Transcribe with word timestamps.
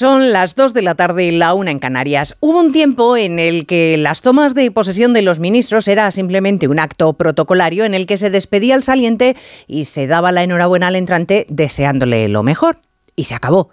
Son 0.00 0.32
las 0.32 0.54
2 0.54 0.72
de 0.72 0.80
la 0.80 0.94
tarde 0.94 1.26
y 1.26 1.30
la 1.30 1.52
una 1.52 1.70
en 1.70 1.78
Canarias. 1.78 2.34
Hubo 2.40 2.58
un 2.58 2.72
tiempo 2.72 3.18
en 3.18 3.38
el 3.38 3.66
que 3.66 3.98
las 3.98 4.22
tomas 4.22 4.54
de 4.54 4.70
posesión 4.70 5.12
de 5.12 5.20
los 5.20 5.40
ministros 5.40 5.88
era 5.88 6.10
simplemente 6.10 6.68
un 6.68 6.78
acto 6.78 7.12
protocolario 7.12 7.84
en 7.84 7.92
el 7.92 8.06
que 8.06 8.16
se 8.16 8.30
despedía 8.30 8.76
al 8.76 8.82
saliente 8.82 9.36
y 9.66 9.84
se 9.84 10.06
daba 10.06 10.32
la 10.32 10.42
enhorabuena 10.42 10.86
al 10.86 10.96
entrante 10.96 11.44
deseándole 11.50 12.28
lo 12.28 12.42
mejor. 12.42 12.78
Y 13.14 13.24
se 13.24 13.34
acabó. 13.34 13.72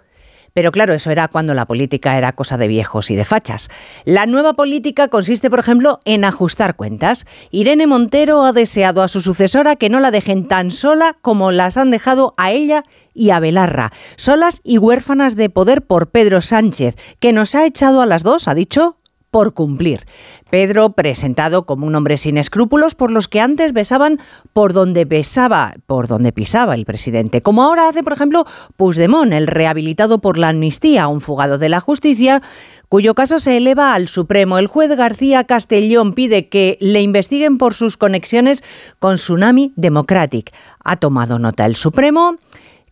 Pero 0.58 0.72
claro, 0.72 0.92
eso 0.92 1.12
era 1.12 1.28
cuando 1.28 1.54
la 1.54 1.66
política 1.66 2.18
era 2.18 2.32
cosa 2.32 2.58
de 2.58 2.66
viejos 2.66 3.12
y 3.12 3.14
de 3.14 3.24
fachas. 3.24 3.68
La 4.04 4.26
nueva 4.26 4.54
política 4.54 5.06
consiste, 5.06 5.50
por 5.50 5.60
ejemplo, 5.60 6.00
en 6.04 6.24
ajustar 6.24 6.74
cuentas. 6.74 7.26
Irene 7.52 7.86
Montero 7.86 8.42
ha 8.42 8.52
deseado 8.52 9.02
a 9.02 9.06
su 9.06 9.20
sucesora 9.20 9.76
que 9.76 9.88
no 9.88 10.00
la 10.00 10.10
dejen 10.10 10.48
tan 10.48 10.72
sola 10.72 11.16
como 11.22 11.52
las 11.52 11.76
han 11.76 11.92
dejado 11.92 12.34
a 12.38 12.50
ella 12.50 12.82
y 13.14 13.30
a 13.30 13.38
Belarra, 13.38 13.92
solas 14.16 14.60
y 14.64 14.78
huérfanas 14.78 15.36
de 15.36 15.48
poder 15.48 15.82
por 15.82 16.10
Pedro 16.10 16.40
Sánchez, 16.40 16.96
que 17.20 17.32
nos 17.32 17.54
ha 17.54 17.64
echado 17.64 18.02
a 18.02 18.06
las 18.06 18.24
dos, 18.24 18.48
ha 18.48 18.54
dicho, 18.56 18.96
por 19.30 19.54
cumplir. 19.54 20.06
Pedro, 20.50 20.92
presentado 20.92 21.66
como 21.66 21.86
un 21.86 21.94
hombre 21.94 22.16
sin 22.16 22.38
escrúpulos 22.38 22.94
por 22.94 23.10
los 23.10 23.28
que 23.28 23.40
antes 23.40 23.72
besaban 23.72 24.18
por 24.52 24.72
donde 24.72 25.04
besaba, 25.04 25.74
por 25.86 26.08
donde 26.08 26.32
pisaba 26.32 26.74
el 26.74 26.84
presidente, 26.84 27.42
como 27.42 27.62
ahora 27.62 27.88
hace, 27.88 28.02
por 28.02 28.14
ejemplo, 28.14 28.46
Puigdemont, 28.76 29.32
el 29.32 29.46
rehabilitado 29.46 30.20
por 30.20 30.38
la 30.38 30.48
amnistía, 30.48 31.08
un 31.08 31.20
fugado 31.20 31.58
de 31.58 31.68
la 31.68 31.80
justicia, 31.80 32.42
cuyo 32.88 33.14
caso 33.14 33.38
se 33.38 33.56
eleva 33.56 33.94
al 33.94 34.08
Supremo. 34.08 34.58
El 34.58 34.66
juez 34.66 34.94
García 34.96 35.44
Castellón 35.44 36.14
pide 36.14 36.48
que 36.48 36.78
le 36.80 37.02
investiguen 37.02 37.58
por 37.58 37.74
sus 37.74 37.96
conexiones 37.96 38.64
con 38.98 39.16
Tsunami 39.16 39.72
Democratic. 39.76 40.52
Ha 40.84 40.96
tomado 40.96 41.38
nota 41.38 41.66
el 41.66 41.76
Supremo 41.76 42.36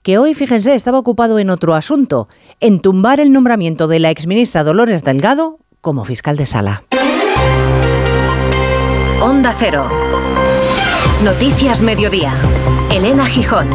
que 0.03 0.19
hoy, 0.19 0.35
fíjense, 0.35 0.75
estaba 0.75 1.01
ocupado 1.01 1.41
en 1.41 1.51
otro 1.51 1.75
asunto, 1.75 2.29
en 2.61 2.79
tumbar 2.79 3.19
el 3.19 3.33
nombramiento 3.33 3.89
de 3.89 3.99
la 3.99 4.11
exministra 4.11 4.63
Dolores 4.63 5.03
Delgado 5.03 5.59
como 5.87 6.05
fiscal 6.05 6.37
de 6.37 6.47
sala. 6.47 6.83
Onda 9.23 9.55
Cero. 9.57 9.89
Noticias 11.23 11.81
Mediodía. 11.81 12.35
Elena 12.91 13.25
Gijón. 13.25 13.69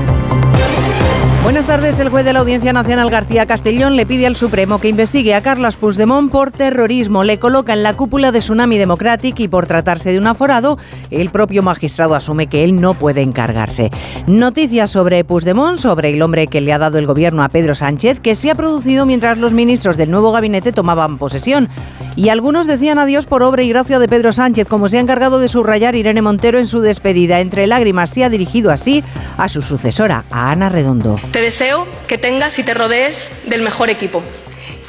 Buenas 1.43 1.65
tardes. 1.65 1.99
El 1.99 2.09
juez 2.09 2.23
de 2.23 2.33
la 2.33 2.41
Audiencia 2.41 2.71
Nacional 2.71 3.09
García 3.09 3.47
Castellón 3.47 3.95
le 3.95 4.05
pide 4.05 4.27
al 4.27 4.35
Supremo 4.35 4.79
que 4.79 4.89
investigue 4.89 5.33
a 5.33 5.41
Carlos 5.41 5.75
Puigdemont 5.75 6.31
por 6.31 6.51
terrorismo. 6.51 7.23
Le 7.23 7.39
coloca 7.39 7.73
en 7.73 7.81
la 7.81 7.95
cúpula 7.95 8.31
de 8.31 8.39
Tsunami 8.39 8.77
Democratic 8.77 9.39
y 9.39 9.47
por 9.47 9.65
tratarse 9.65 10.11
de 10.11 10.19
un 10.19 10.27
aforado, 10.27 10.77
el 11.09 11.31
propio 11.31 11.63
magistrado 11.63 12.13
asume 12.13 12.45
que 12.45 12.63
él 12.63 12.79
no 12.79 12.93
puede 12.93 13.21
encargarse. 13.21 13.89
Noticias 14.27 14.91
sobre 14.91 15.23
Puigdemont, 15.23 15.79
sobre 15.79 16.11
el 16.11 16.21
hombre 16.21 16.45
que 16.45 16.61
le 16.61 16.73
ha 16.73 16.77
dado 16.77 16.99
el 16.99 17.07
gobierno 17.07 17.43
a 17.43 17.49
Pedro 17.49 17.73
Sánchez, 17.73 18.19
que 18.19 18.35
se 18.35 18.51
ha 18.51 18.55
producido 18.55 19.07
mientras 19.07 19.39
los 19.39 19.51
ministros 19.51 19.97
del 19.97 20.11
nuevo 20.11 20.31
gabinete 20.31 20.71
tomaban 20.71 21.17
posesión. 21.17 21.69
Y 22.15 22.29
algunos 22.29 22.67
decían 22.67 22.99
adiós 22.99 23.25
por 23.25 23.41
obra 23.41 23.63
y 23.63 23.69
gracia 23.69 23.97
de 23.97 24.07
Pedro 24.07 24.31
Sánchez, 24.31 24.67
como 24.67 24.89
se 24.89 24.97
ha 24.97 25.01
encargado 25.01 25.39
de 25.39 25.47
subrayar 25.47 25.95
Irene 25.95 26.21
Montero 26.21 26.59
en 26.59 26.67
su 26.67 26.81
despedida. 26.81 27.39
Entre 27.39 27.65
lágrimas 27.67 28.11
se 28.11 28.23
ha 28.23 28.29
dirigido 28.29 28.69
así 28.69 29.03
a 29.37 29.49
su 29.49 29.61
sucesora, 29.61 30.25
a 30.29 30.51
Ana 30.51 30.69
Redondo. 30.69 31.15
Te 31.31 31.41
deseo 31.41 31.87
que 32.07 32.17
tengas 32.17 32.59
y 32.59 32.63
te 32.63 32.73
rodees 32.73 33.43
del 33.49 33.61
mejor 33.61 33.89
equipo, 33.89 34.21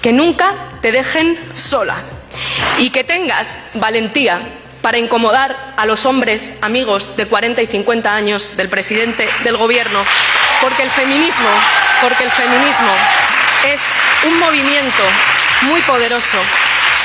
que 0.02 0.12
nunca 0.12 0.70
te 0.80 0.90
dejen 0.90 1.38
sola. 1.54 1.96
Y 2.78 2.90
que 2.90 3.04
tengas 3.04 3.70
valentía 3.74 4.40
para 4.80 4.98
incomodar 4.98 5.56
a 5.76 5.86
los 5.86 6.04
hombres 6.04 6.54
amigos 6.60 7.16
de 7.16 7.26
40 7.26 7.62
y 7.62 7.66
50 7.66 8.12
años 8.12 8.56
del 8.56 8.68
presidente 8.68 9.28
del 9.44 9.56
gobierno, 9.56 10.02
porque 10.60 10.82
el 10.82 10.90
feminismo, 10.90 11.48
porque 12.02 12.24
el 12.24 12.30
feminismo 12.30 12.92
es 13.72 13.80
un 14.26 14.40
movimiento 14.40 15.02
muy 15.62 15.80
poderoso 15.82 16.38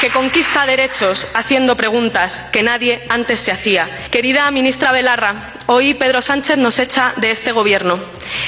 que 0.02 0.10
conquista 0.10 0.66
derechos 0.66 1.28
haciendo 1.34 1.76
preguntas 1.76 2.48
que 2.52 2.62
nadie 2.62 3.02
antes 3.10 3.40
se 3.40 3.52
hacía. 3.52 3.88
Querida 4.12 4.50
ministra 4.52 4.92
Belarra, 4.92 5.54
hoy 5.66 5.96
Pedro 5.96 6.22
Sánchez 6.22 6.58
nos 6.58 6.78
echa 6.78 7.14
de 7.18 7.32
este 7.32 7.52
gobierno. 7.52 7.98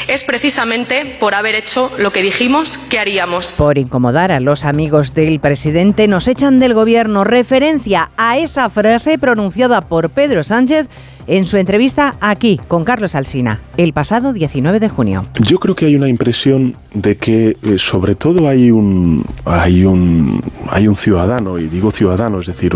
Es 0.07 0.23
precisamente 0.23 1.17
por 1.19 1.33
haber 1.33 1.55
hecho 1.55 1.91
lo 1.97 2.11
que 2.11 2.21
dijimos 2.21 2.77
que 2.77 2.99
haríamos. 2.99 3.53
Por 3.53 3.79
incomodar 3.79 4.31
a 4.31 4.39
los 4.39 4.63
amigos 4.63 5.13
del 5.15 5.39
presidente, 5.39 6.07
nos 6.07 6.27
echan 6.27 6.59
del 6.59 6.75
gobierno. 6.75 7.23
Referencia 7.23 8.11
a 8.17 8.37
esa 8.37 8.69
frase 8.69 9.17
pronunciada 9.17 9.81
por 9.81 10.11
Pedro 10.11 10.43
Sánchez 10.43 10.87
en 11.29 11.45
su 11.45 11.57
entrevista 11.57 12.15
aquí 12.19 12.59
con 12.67 12.83
Carlos 12.83 13.13
Alsina 13.15 13.61
el 13.77 13.93
pasado 13.93 14.33
19 14.33 14.79
de 14.79 14.89
junio. 14.89 15.21
Yo 15.39 15.59
creo 15.59 15.75
que 15.75 15.85
hay 15.85 15.95
una 15.95 16.09
impresión 16.09 16.75
de 16.93 17.17
que 17.17 17.55
eh, 17.61 17.77
sobre 17.77 18.15
todo 18.15 18.47
hay 18.49 18.71
un 18.71 19.23
hay 19.45 19.85
un 19.85 20.41
hay 20.69 20.87
un 20.87 20.97
ciudadano 20.97 21.59
y 21.59 21.67
digo 21.67 21.91
ciudadano, 21.91 22.39
es 22.39 22.47
decir, 22.47 22.75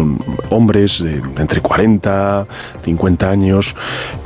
hombres 0.49 1.03
de 1.03 1.21
entre 1.37 1.61
40, 1.61 2.47
50 2.83 3.29
años 3.29 3.75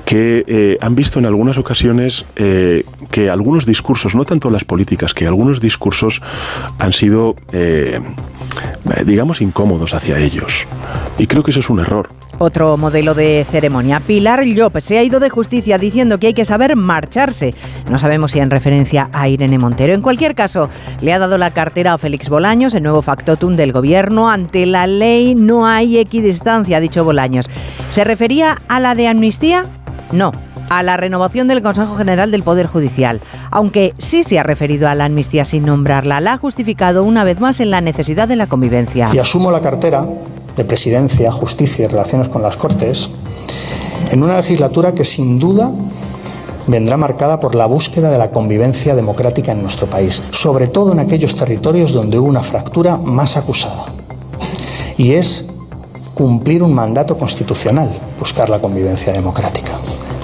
que 0.06 0.44
eh, 0.48 0.78
han 0.82 0.96
visto 0.96 1.20
en 1.20 1.26
algunas 1.26 1.58
ocasiones 1.58 2.26
eh, 2.36 2.84
que 3.10 3.30
algunos 3.30 3.66
discursos, 3.66 4.14
no 4.14 4.26
tanto 4.26 4.50
las 4.50 4.66
políticas, 4.66 5.14
que 5.14 5.26
algunos 5.26 5.62
discursos 5.62 6.22
han 6.80 6.92
sido 6.92 7.36
digamos 9.06 9.42
incómodos 9.42 9.94
hacia 9.94 10.18
ellos. 10.20 10.68
Y 11.18 11.28
creo 11.28 11.44
que 11.44 11.52
eso 11.52 11.60
es 11.60 11.70
un 11.70 11.80
error. 11.80 12.10
Otro 12.40 12.78
modelo 12.78 13.16
de 13.16 13.46
ceremonia. 13.50 14.00
Pilar 14.00 14.44
Llop 14.44 14.78
se 14.80 15.00
ha 15.00 15.04
ido 15.04 15.20
de 15.20 15.30
justicia 15.30 15.78
diciendo 15.78 16.20
que 16.20 16.28
hay 16.28 16.34
que 16.34 16.46
saber 16.46 16.76
marcharse. 16.76 17.56
No 17.90 17.98
sabemos 17.98 18.32
si 18.32 18.40
en 18.40 18.52
referencia 18.52 19.10
a 19.12 19.28
Irene 19.28 19.58
Montero. 19.58 19.94
En 19.94 20.02
cualquier 20.02 20.36
caso, 20.36 20.70
le 21.02 21.14
ha 21.14 21.20
dado 21.20 21.38
la 21.38 21.52
cartera 21.52 21.94
a 21.94 21.98
Félix 21.98 22.30
Bolaños, 22.30 22.76
el 22.76 22.84
nuevo 22.84 23.02
factotum 23.02 23.56
del 23.56 23.72
gobierno. 23.72 24.30
Ante 24.30 24.68
la 24.68 24.86
ley 24.86 25.34
no 25.34 25.66
hay 25.66 25.98
equidistancia, 25.98 26.78
ha 26.78 26.80
dicho 26.80 27.04
Bolaños. 27.04 27.50
¿Se 27.90 28.04
refería 28.04 28.58
a 28.68 28.80
la 28.80 28.94
de 28.94 29.08
amnistía? 29.08 29.64
No, 30.12 30.32
a 30.70 30.84
la 30.84 30.98
renovación 30.98 31.48
del 31.48 31.64
Consejo 31.64 31.96
General 31.96 32.30
del 32.30 32.44
Poder 32.44 32.68
Judicial, 32.68 33.22
aunque 33.52 33.94
sí 33.98 34.24
se 34.24 34.40
ha 34.40 34.44
referido 34.44 34.88
a 34.88 34.96
la 34.96 35.06
amnistía 35.06 35.46
sin 35.46 35.64
nombrarla, 35.64 36.22
la 36.22 36.34
ha 36.34 36.38
justificado 36.38 37.04
una 37.04 37.24
vez 37.24 37.40
más 37.40 37.60
en 37.60 37.72
la 37.72 37.82
necesidad 37.82 38.28
de 38.28 38.36
la 38.36 38.48
convivencia. 38.48 39.10
Y 39.14 39.20
asumo 39.20 39.52
la 39.52 39.62
cartera 39.62 40.06
de 40.58 40.66
Presidencia, 40.66 41.32
Justicia 41.32 41.86
y 41.86 41.88
Relaciones 41.88 42.28
con 42.28 42.42
las 42.42 42.58
Cortes, 42.58 43.10
en 44.12 44.24
una 44.24 44.38
legislatura 44.38 44.94
que 44.94 45.06
sin 45.06 45.40
duda 45.40 45.72
vendrá 46.66 46.98
marcada 46.98 47.40
por 47.40 47.56
la 47.56 47.66
búsqueda 47.66 48.12
de 48.12 48.18
la 48.18 48.32
convivencia 48.32 48.96
democrática 48.96 49.54
en 49.54 49.62
nuestro 49.62 49.88
país, 49.88 50.24
sobre 50.32 50.68
todo 50.68 50.92
en 50.92 51.00
aquellos 51.00 51.36
territorios 51.36 51.94
donde 51.94 52.20
hubo 52.20 52.28
una 52.28 52.44
fractura 52.44 52.98
más 52.98 53.38
acusada. 53.38 53.86
Y 54.98 55.14
es 55.14 55.46
cumplir 56.14 56.64
un 56.64 56.74
mandato 56.74 57.18
constitucional, 57.18 57.90
buscar 58.20 58.50
la 58.50 58.60
convivencia 58.60 59.14
democrática, 59.14 59.74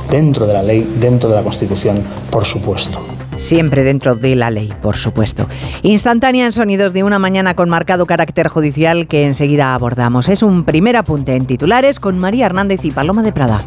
dentro 0.10 0.48
de 0.48 0.54
la 0.54 0.64
ley, 0.64 0.96
dentro 1.00 1.30
de 1.30 1.36
la 1.36 1.44
Constitución, 1.44 2.04
por 2.32 2.46
supuesto 2.46 3.00
siempre 3.38 3.84
dentro 3.84 4.16
de 4.16 4.36
la 4.36 4.52
ley, 4.52 4.74
por 4.82 4.96
supuesto. 4.96 5.48
Instantánea 5.82 6.46
en 6.46 6.52
sonidos 6.52 6.94
de 6.94 7.04
una 7.04 7.20
mañana 7.20 7.56
con 7.56 7.70
marcado 7.70 8.06
carácter 8.06 8.48
judicial 8.48 9.08
que 9.08 9.24
enseguida 9.24 9.74
abordamos. 9.74 10.30
Es 10.30 10.44
un 10.44 10.64
primer 10.64 10.96
apunte 10.98 11.36
en 11.36 11.46
titulares 11.46 12.00
con 12.00 12.18
María 12.20 12.46
Hernández 12.46 12.86
y 12.86 12.92
Paloma 12.92 13.24
de 13.24 13.32
Prada. 13.32 13.64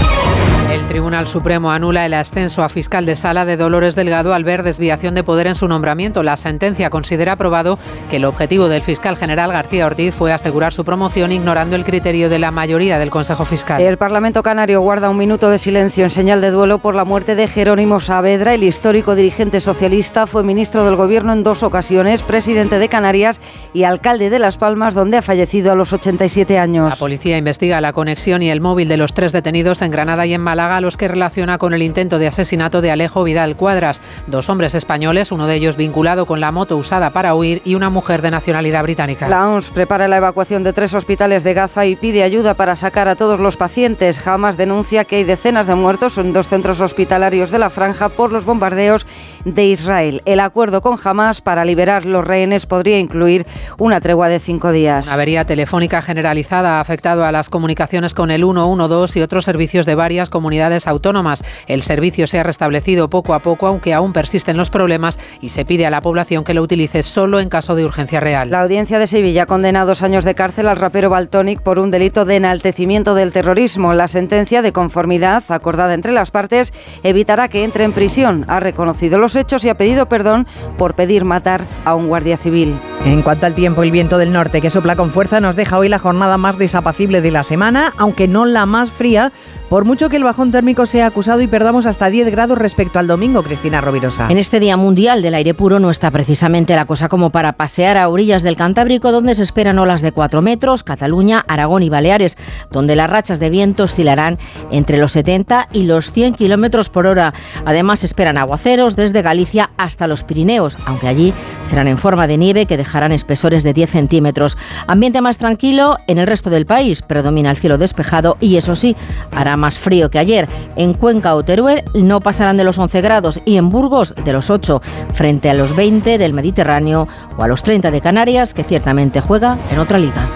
El 0.71 0.89
Tribunal 0.89 1.29
Supremo 1.29 1.71
anula 1.71 2.05
el 2.07 2.15
ascenso 2.15 2.65
a 2.65 2.69
fiscal 2.69 3.07
de 3.07 3.15
sala 3.15 3.45
de 3.45 3.57
Dolores 3.57 3.95
Delgado 3.95 4.35
al 4.35 4.43
ver 4.43 4.65
desviación 4.65 5.15
de 5.15 5.23
poder 5.23 5.47
en 5.47 5.55
su 5.55 5.69
nombramiento. 5.69 6.25
La 6.25 6.37
sentencia 6.37 6.91
considera 6.91 7.33
aprobado 7.33 7.79
que 8.11 8.17
el 8.17 8.25
objetivo 8.25 8.69
del 8.69 8.83
fiscal 8.83 9.17
general 9.17 9.53
García 9.53 9.87
Ortiz 9.87 10.13
fue 10.13 10.33
asegurar 10.33 10.73
su 10.73 10.85
promoción 10.85 11.31
ignorando 11.31 11.77
el 11.77 11.85
criterio 11.85 12.29
de 12.29 12.41
la 12.41 12.51
mayoría 12.51 12.99
del 12.99 13.11
Consejo 13.11 13.45
Fiscal. 13.45 13.81
El 13.81 13.97
Parlamento 13.97 14.43
Canario 14.43 14.81
guarda 14.81 15.09
un 15.09 15.17
minuto 15.17 15.51
de 15.51 15.59
silencio 15.59 16.03
en 16.03 16.11
señal 16.11 16.41
de 16.41 16.51
duelo 16.51 16.79
por 16.79 16.97
la 16.97 17.05
muerte 17.05 17.37
de 17.37 17.47
Jerónimo 17.47 18.01
Saavedra. 18.01 18.53
El 18.53 18.65
histórico 18.65 19.15
dirigente 19.15 19.61
socialista 19.61 20.27
fue 20.27 20.43
ministro 20.43 20.85
del 20.85 20.97
Gobierno 20.97 21.33
en 21.33 21.45
dos 21.45 21.63
ocasiones, 21.63 22.25
presidente 22.25 22.81
de 22.81 22.89
Canarias 22.89 23.41
y 23.73 23.85
alcalde 23.85 24.31
de 24.31 24.41
Las 24.41 24.59
Palmas, 24.59 24.95
donde 24.95 25.19
ha 25.19 25.23
fallecido 25.23 25.71
a 25.71 25.77
los 25.77 25.93
87 25.93 26.59
años. 26.59 26.91
La 26.91 26.97
policía 26.97 27.39
investiga 27.39 27.81
la 27.81 27.93
conexión 27.93 28.43
y 28.43 28.51
el 28.51 28.61
móvil 28.61 28.89
de 28.89 28.97
los 28.97 29.15
tres 29.15 29.33
detenidos 29.33 29.81
en 29.81 29.93
Granada 29.93 30.27
y 30.27 30.35
en 30.35 30.41
Málaga 30.41 30.56
a 30.59 30.81
los 30.81 30.97
que 30.97 31.09
relaciona 31.09 31.59
con 31.59 31.75
el 31.75 31.83
intento 31.83 32.19
de 32.19 32.29
asesinato 32.29 32.81
de 32.81 32.91
Alejo 32.91 33.23
Vidal 33.25 33.57
Cuadras, 33.57 34.01
dos 34.27 34.49
hombres 34.49 34.75
españoles, 34.75 35.31
uno 35.31 35.47
de 35.47 35.55
ellos 35.55 35.77
vinculado 35.77 36.25
con 36.25 36.41
la 36.41 36.51
moto 36.51 36.79
usada 36.79 37.11
para 37.11 37.35
huir 37.35 37.61
y 37.65 37.75
una 37.75 37.91
mujer 37.91 38.23
de 38.23 38.31
nacionalidad 38.31 38.83
británica. 38.83 39.29
La 39.29 39.49
OMS 39.49 39.71
prepara 39.71 40.09
la 40.09 40.17
evacuación 40.17 40.65
de 40.65 40.73
tres 40.73 40.95
hospitales 40.95 41.45
de 41.45 41.53
Gaza 41.53 41.85
y 41.85 41.95
pide 41.95 42.23
ayuda 42.23 42.55
para 42.55 42.75
sacar 42.75 43.07
a 43.07 43.17
todos 43.17 43.39
los 43.39 43.59
pacientes. 43.59 44.27
Hamas 44.27 44.57
denuncia 44.57 45.05
que 45.05 45.17
hay 45.17 45.25
decenas 45.25 45.67
de 45.67 45.75
muertos 45.75 46.17
en 46.17 46.33
dos 46.33 46.49
centros 46.49 46.81
hospitalarios 46.81 47.51
de 47.51 47.59
la 47.59 47.69
franja 47.69 48.09
por 48.09 48.33
los 48.33 48.47
bombardeos 48.47 49.07
de 49.47 49.65
Israel. 49.67 50.23
El 50.25 50.41
acuerdo 50.41 50.83
con 50.83 50.99
Hamas 51.03 51.41
para 51.41 51.65
liberar 51.65 52.05
los 52.05 52.25
rehenes 52.25 52.67
podría 52.67 52.99
incluir 52.99 53.47
una 53.79 54.01
tregua 54.01 54.29
de 54.29 54.41
cinco 54.41 54.73
días. 54.73 55.07
Una 55.07 55.15
avería 55.15 55.45
telefónica 55.45 56.03
generalizada 56.03 56.79
ha 56.79 56.81
afectado 56.81 57.25
a 57.25 57.31
las 57.31 57.49
comunicaciones 57.49 58.13
con 58.13 58.33
el 58.33 58.41
112 58.41 59.19
y 59.19 59.23
otros 59.23 59.45
servicios 59.45 59.87
de 59.87 59.95
varias 59.95 60.31
comunidades 60.31 60.89
autónomas. 60.89 61.45
El 61.69 61.83
servicio 61.83 62.27
se 62.27 62.41
ha 62.41 62.43
restablecido 62.43 63.09
poco 63.09 63.35
a 63.35 63.41
poco, 63.41 63.69
aunque 63.69 63.95
aún 63.95 64.13
persisten 64.13 64.57
los 64.57 64.69
problemas 64.69 65.19
y 65.41 65.51
se 65.51 65.65
pide 65.65 65.87
a 65.87 65.91
la 65.91 66.01
población 66.01 66.43
que 66.43 66.55
lo 66.55 66.63
utilice 66.63 67.05
solo 67.05 67.39
en 67.39 67.49
caso 67.49 67.77
de 67.77 67.85
urgencia 67.85 68.19
real. 68.19 68.51
La 68.51 68.63
audiencia 68.63 68.99
de 68.99 69.07
Sevilla 69.07 69.45
ha 69.45 69.47
condenado 69.47 69.87
dos 69.87 70.03
años 70.03 70.25
de 70.25 70.35
cárcel 70.35 70.67
al 70.67 70.77
rapero 70.77 71.11
Baltonic 71.11 71.61
por 71.61 71.79
un 71.79 71.93
delito 71.93 72.25
de 72.25 72.37
enaltecimiento 72.37 73.15
del 73.15 73.31
terrorismo. 73.31 73.95
La 73.95 74.09
sentencia 74.09 74.61
de 74.63 74.73
conformidad 74.73 75.45
acordada 75.49 75.95
entre 75.95 76.11
las 76.11 76.33
partes 76.33 76.73
evitará 77.05 77.49
que 77.49 77.63
entre 77.63 77.85
en 77.85 77.93
prisión. 77.93 78.45
Ha 78.49 78.59
reconocido 78.59 79.19
los 79.19 79.36
hechos 79.37 79.65
y 79.65 79.69
ha 79.69 79.77
pedido 79.77 80.09
perdón 80.09 80.47
por 80.77 80.95
pedir 80.95 81.25
matar 81.25 81.65
a 81.85 81.95
un 81.95 82.09
guardia 82.09 82.37
civil. 82.37 82.79
En 83.05 83.23
cuanto 83.23 83.47
al 83.47 83.55
tiempo, 83.55 83.83
el 83.83 83.91
viento 83.91 84.19
del 84.19 84.33
norte 84.33 84.61
que 84.61 84.71
sopla 84.71 84.97
con 84.97 85.11
fuerza 85.11 85.41
nos 85.41 85.55
deja 85.55 85.79
hoy 85.79 85.89
la 85.89 85.99
jornada 85.99 86.39
más 86.39 86.59
desapacible 86.59 87.21
de 87.21 87.31
la 87.31 87.45
semana, 87.45 87.93
aunque 87.99 88.27
no 88.27 88.45
la 88.45 88.67
más 88.67 88.91
fría 88.91 89.33
por 89.69 89.85
mucho 89.85 90.09
que 90.09 90.17
el 90.17 90.25
bajón 90.25 90.53
térmico 90.53 90.87
sea 90.87 91.07
acusado 91.07 91.41
y 91.41 91.47
perdamos 91.47 91.87
hasta 91.87 92.09
10 92.09 92.31
grados 92.31 92.57
respecto 92.57 92.99
al 92.99 93.07
domingo, 93.07 93.43
Cristina 93.43 93.81
Rovirosa. 93.81 94.29
En 94.31 94.39
este 94.39 94.61
Día 94.61 94.77
Mundial 94.77 95.23
del 95.23 95.35
Aire 95.35 95.55
Puro 95.55 95.81
no 95.81 95.91
está 95.91 96.11
precisamente 96.11 96.77
la 96.77 96.85
cosa 96.85 97.09
como 97.09 97.31
para 97.31 97.55
pasear 97.55 97.97
a 97.97 98.09
orillas 98.09 98.43
del 98.43 98.57
Cantábrico, 98.57 99.11
donde 99.11 99.35
se 99.35 99.43
esperan 99.43 99.79
olas 99.79 100.03
de 100.03 100.13
4 100.13 100.41
metros, 100.41 100.85
Cataluña, 100.85 101.45
Aragón 101.49 101.83
y 101.83 101.89
Baleares, 101.89 102.37
donde 102.71 102.95
las 102.95 103.11
rachas 103.11 103.41
de 103.41 103.51
viento 103.51 103.85
oscilarán 103.85 104.39
entre 104.71 104.99
los 104.99 105.13
70 105.13 105.69
y 105.73 105.83
los 105.83 106.13
100 106.13 106.35
kilómetros 106.35 106.89
por 106.89 107.07
hora. 107.07 107.35
Además, 107.65 108.05
esperan 108.05 108.39
aguaceros 108.39 108.95
desde 108.95 109.23
Galicia 109.23 109.71
hasta 109.77 110.07
los 110.07 110.23
Pirineos, 110.23 110.79
aunque 110.87 111.09
allí 111.09 111.35
serán 111.65 111.89
en 111.89 111.99
forma 111.99 112.27
de 112.27 112.37
nieve 112.37 112.67
que 112.67 112.77
dejarán 112.77 113.11
espesores 113.11 113.65
de 113.65 113.73
10 113.73 113.91
centímetros. 113.91 114.57
Ambiente 114.87 115.21
más 115.21 115.39
tranquilo 115.39 115.99
en 116.07 116.19
el 116.19 116.27
resto 116.27 116.51
del 116.51 116.67
país, 116.67 117.03
predomina 117.03 117.51
el 117.51 117.57
cielo 117.57 117.79
despejado 117.79 118.37
y 118.41 118.57
eso 118.57 118.77
sí, 118.77 118.95
hará 119.33 119.56
más 119.57 119.79
frío 119.79 120.11
que 120.11 120.19
ayer. 120.19 120.49
En 120.77 120.95
Cuenca 120.95 121.35
o 121.35 121.45
Teruel 121.45 121.85
no 121.95 122.21
pasarán 122.21 122.57
de 122.57 122.65
los 122.65 122.79
11 122.79 123.01
grados 123.01 123.41
y 123.45 123.57
en 123.57 123.71
Burgos 123.71 124.15
de 124.25 124.33
los 124.33 124.51
8, 124.51 124.81
frente 125.15 125.51
a 125.51 125.55
los 125.55 125.75
20 125.75 126.19
del 126.19 126.33
Mediterráneo 126.33 127.09
o 127.37 127.43
a 127.43 127.49
los 127.49 127.63
30 127.63 127.91
de 127.91 128.01
Canarias, 128.01 128.55
que 128.55 128.65
ciertamente 128.65 129.21
juega 129.21 129.59
en 129.71 129.79
otra 129.79 129.99
liga. 129.99 130.29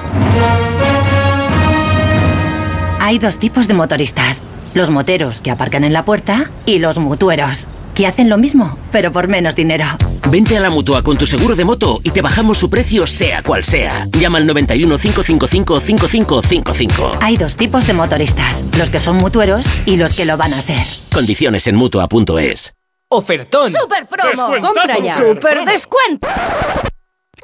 Hay 3.00 3.18
dos 3.18 3.38
tipos 3.38 3.66
de 3.66 3.74
motoristas. 3.74 4.44
Los 4.72 4.90
moteros 4.90 5.40
que 5.40 5.50
aparcan 5.50 5.82
en 5.82 5.92
la 5.92 6.04
puerta 6.04 6.50
y 6.64 6.78
los 6.78 6.98
mutueros 6.98 7.66
que 8.00 8.06
hacen 8.06 8.30
lo 8.30 8.38
mismo, 8.38 8.78
pero 8.90 9.12
por 9.12 9.28
menos 9.28 9.54
dinero. 9.54 9.84
Vente 10.30 10.56
a 10.56 10.60
la 10.60 10.70
mutua 10.70 11.02
con 11.02 11.18
tu 11.18 11.26
seguro 11.26 11.54
de 11.54 11.66
moto 11.66 12.00
y 12.02 12.10
te 12.10 12.22
bajamos 12.22 12.56
su 12.56 12.70
precio, 12.70 13.06
sea 13.06 13.42
cual 13.42 13.62
sea. 13.62 14.06
Llama 14.18 14.38
al 14.38 14.46
91 14.46 14.96
555 14.96 15.80
5555. 15.80 17.18
Hay 17.20 17.36
dos 17.36 17.56
tipos 17.56 17.86
de 17.86 17.92
motoristas: 17.92 18.64
los 18.78 18.88
que 18.88 19.00
son 19.00 19.18
mutueros 19.18 19.66
y 19.84 19.98
los 19.98 20.16
que 20.16 20.24
lo 20.24 20.38
van 20.38 20.50
a 20.54 20.62
ser. 20.62 20.80
Condiciones 21.12 21.66
en 21.66 21.76
mutua.es. 21.76 22.72
¡Ofertón! 23.10 23.70
¡Super 23.70 24.08
promo! 24.08 24.66
¡Compra 24.66 24.98
ya! 24.98 25.16
¡Super 25.18 25.66
descuento! 25.66 26.26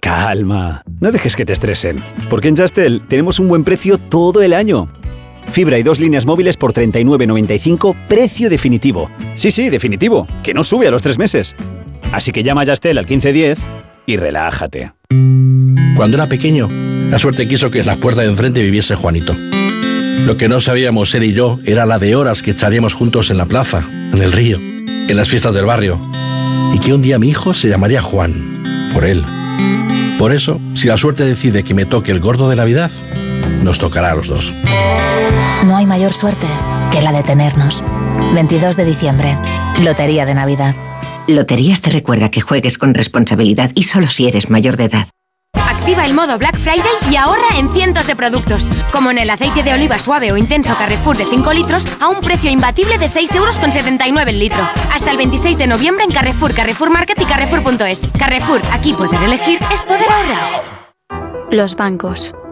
Calma, 0.00 0.82
no 1.00 1.12
dejes 1.12 1.36
que 1.36 1.44
te 1.44 1.52
estresen, 1.52 2.02
porque 2.30 2.48
en 2.48 2.56
Justel 2.56 3.02
tenemos 3.08 3.40
un 3.40 3.48
buen 3.48 3.64
precio 3.64 3.98
todo 3.98 4.40
el 4.40 4.54
año. 4.54 4.88
Fibra 5.48 5.78
y 5.78 5.82
dos 5.82 6.00
líneas 6.00 6.26
móviles 6.26 6.56
por 6.56 6.72
39.95, 6.72 7.96
precio 8.08 8.50
definitivo. 8.50 9.10
Sí, 9.34 9.50
sí, 9.50 9.70
definitivo, 9.70 10.26
que 10.42 10.54
no 10.54 10.64
sube 10.64 10.88
a 10.88 10.90
los 10.90 11.02
tres 11.02 11.18
meses. 11.18 11.56
Así 12.12 12.32
que 12.32 12.42
llama 12.42 12.62
a 12.62 12.64
Yastel 12.64 12.98
al 12.98 13.04
1510 13.04 13.58
y 14.06 14.16
relájate. 14.16 14.92
Cuando 15.96 16.16
era 16.16 16.28
pequeño, 16.28 16.68
la 17.10 17.18
suerte 17.18 17.48
quiso 17.48 17.70
que 17.70 17.80
en 17.80 17.86
las 17.86 17.96
puertas 17.98 18.24
de 18.24 18.30
enfrente 18.30 18.62
viviese 18.62 18.94
Juanito. 18.94 19.34
Lo 20.26 20.36
que 20.36 20.48
no 20.48 20.60
sabíamos 20.60 21.14
él 21.14 21.24
y 21.24 21.32
yo 21.32 21.58
era 21.64 21.86
la 21.86 21.98
de 21.98 22.16
horas 22.16 22.42
que 22.42 22.50
echaríamos 22.50 22.94
juntos 22.94 23.30
en 23.30 23.38
la 23.38 23.46
plaza, 23.46 23.82
en 23.88 24.20
el 24.20 24.32
río, 24.32 24.58
en 24.58 25.16
las 25.16 25.28
fiestas 25.28 25.54
del 25.54 25.66
barrio. 25.66 26.00
Y 26.72 26.78
que 26.80 26.92
un 26.92 27.02
día 27.02 27.18
mi 27.18 27.28
hijo 27.28 27.54
se 27.54 27.68
llamaría 27.68 28.02
Juan, 28.02 28.90
por 28.92 29.04
él. 29.04 29.24
Por 30.18 30.32
eso, 30.32 30.60
si 30.74 30.88
la 30.88 30.96
suerte 30.96 31.24
decide 31.24 31.62
que 31.62 31.74
me 31.74 31.86
toque 31.86 32.10
el 32.10 32.20
gordo 32.20 32.48
de 32.48 32.56
Navidad, 32.56 32.90
nos 33.62 33.78
tocará 33.78 34.12
a 34.12 34.14
los 34.16 34.28
dos. 34.28 34.54
No 35.64 35.76
hay 35.76 35.86
mayor 35.86 36.12
suerte 36.12 36.46
que 36.92 37.02
la 37.02 37.12
de 37.12 37.22
tenernos. 37.22 37.82
22 38.34 38.76
de 38.76 38.84
diciembre, 38.84 39.38
Lotería 39.82 40.26
de 40.26 40.34
Navidad. 40.34 40.74
Loterías 41.26 41.80
te 41.80 41.90
recuerda 41.90 42.30
que 42.30 42.40
juegues 42.40 42.78
con 42.78 42.94
responsabilidad 42.94 43.70
y 43.74 43.84
solo 43.84 44.06
si 44.06 44.28
eres 44.28 44.48
mayor 44.50 44.76
de 44.76 44.84
edad. 44.84 45.08
Activa 45.68 46.04
el 46.04 46.14
modo 46.14 46.38
Black 46.38 46.56
Friday 46.56 46.82
y 47.10 47.16
ahorra 47.16 47.58
en 47.58 47.68
cientos 47.70 48.06
de 48.06 48.14
productos, 48.14 48.68
como 48.92 49.10
en 49.10 49.18
el 49.18 49.30
aceite 49.30 49.62
de 49.62 49.72
oliva 49.72 49.98
suave 49.98 50.30
o 50.32 50.36
intenso 50.36 50.76
Carrefour 50.76 51.16
de 51.16 51.24
5 51.24 51.52
litros 51.52 51.86
a 52.00 52.08
un 52.08 52.20
precio 52.20 52.50
imbatible 52.50 52.98
de 52.98 53.06
6,79 53.06 53.36
euros 53.36 54.28
el 54.28 54.38
litro. 54.38 54.68
Hasta 54.92 55.10
el 55.10 55.16
26 55.16 55.58
de 55.58 55.66
noviembre 55.66 56.04
en 56.04 56.12
Carrefour, 56.12 56.54
Carrefour 56.54 56.90
Market 56.90 57.20
y 57.20 57.24
Carrefour.es. 57.24 58.02
Carrefour, 58.18 58.62
aquí 58.72 58.92
poder 58.92 59.22
elegir 59.22 59.58
es 59.72 59.82
poder 59.82 60.06
ahorrar. 60.08 61.50
Los 61.50 61.76
bancos. 61.76 62.34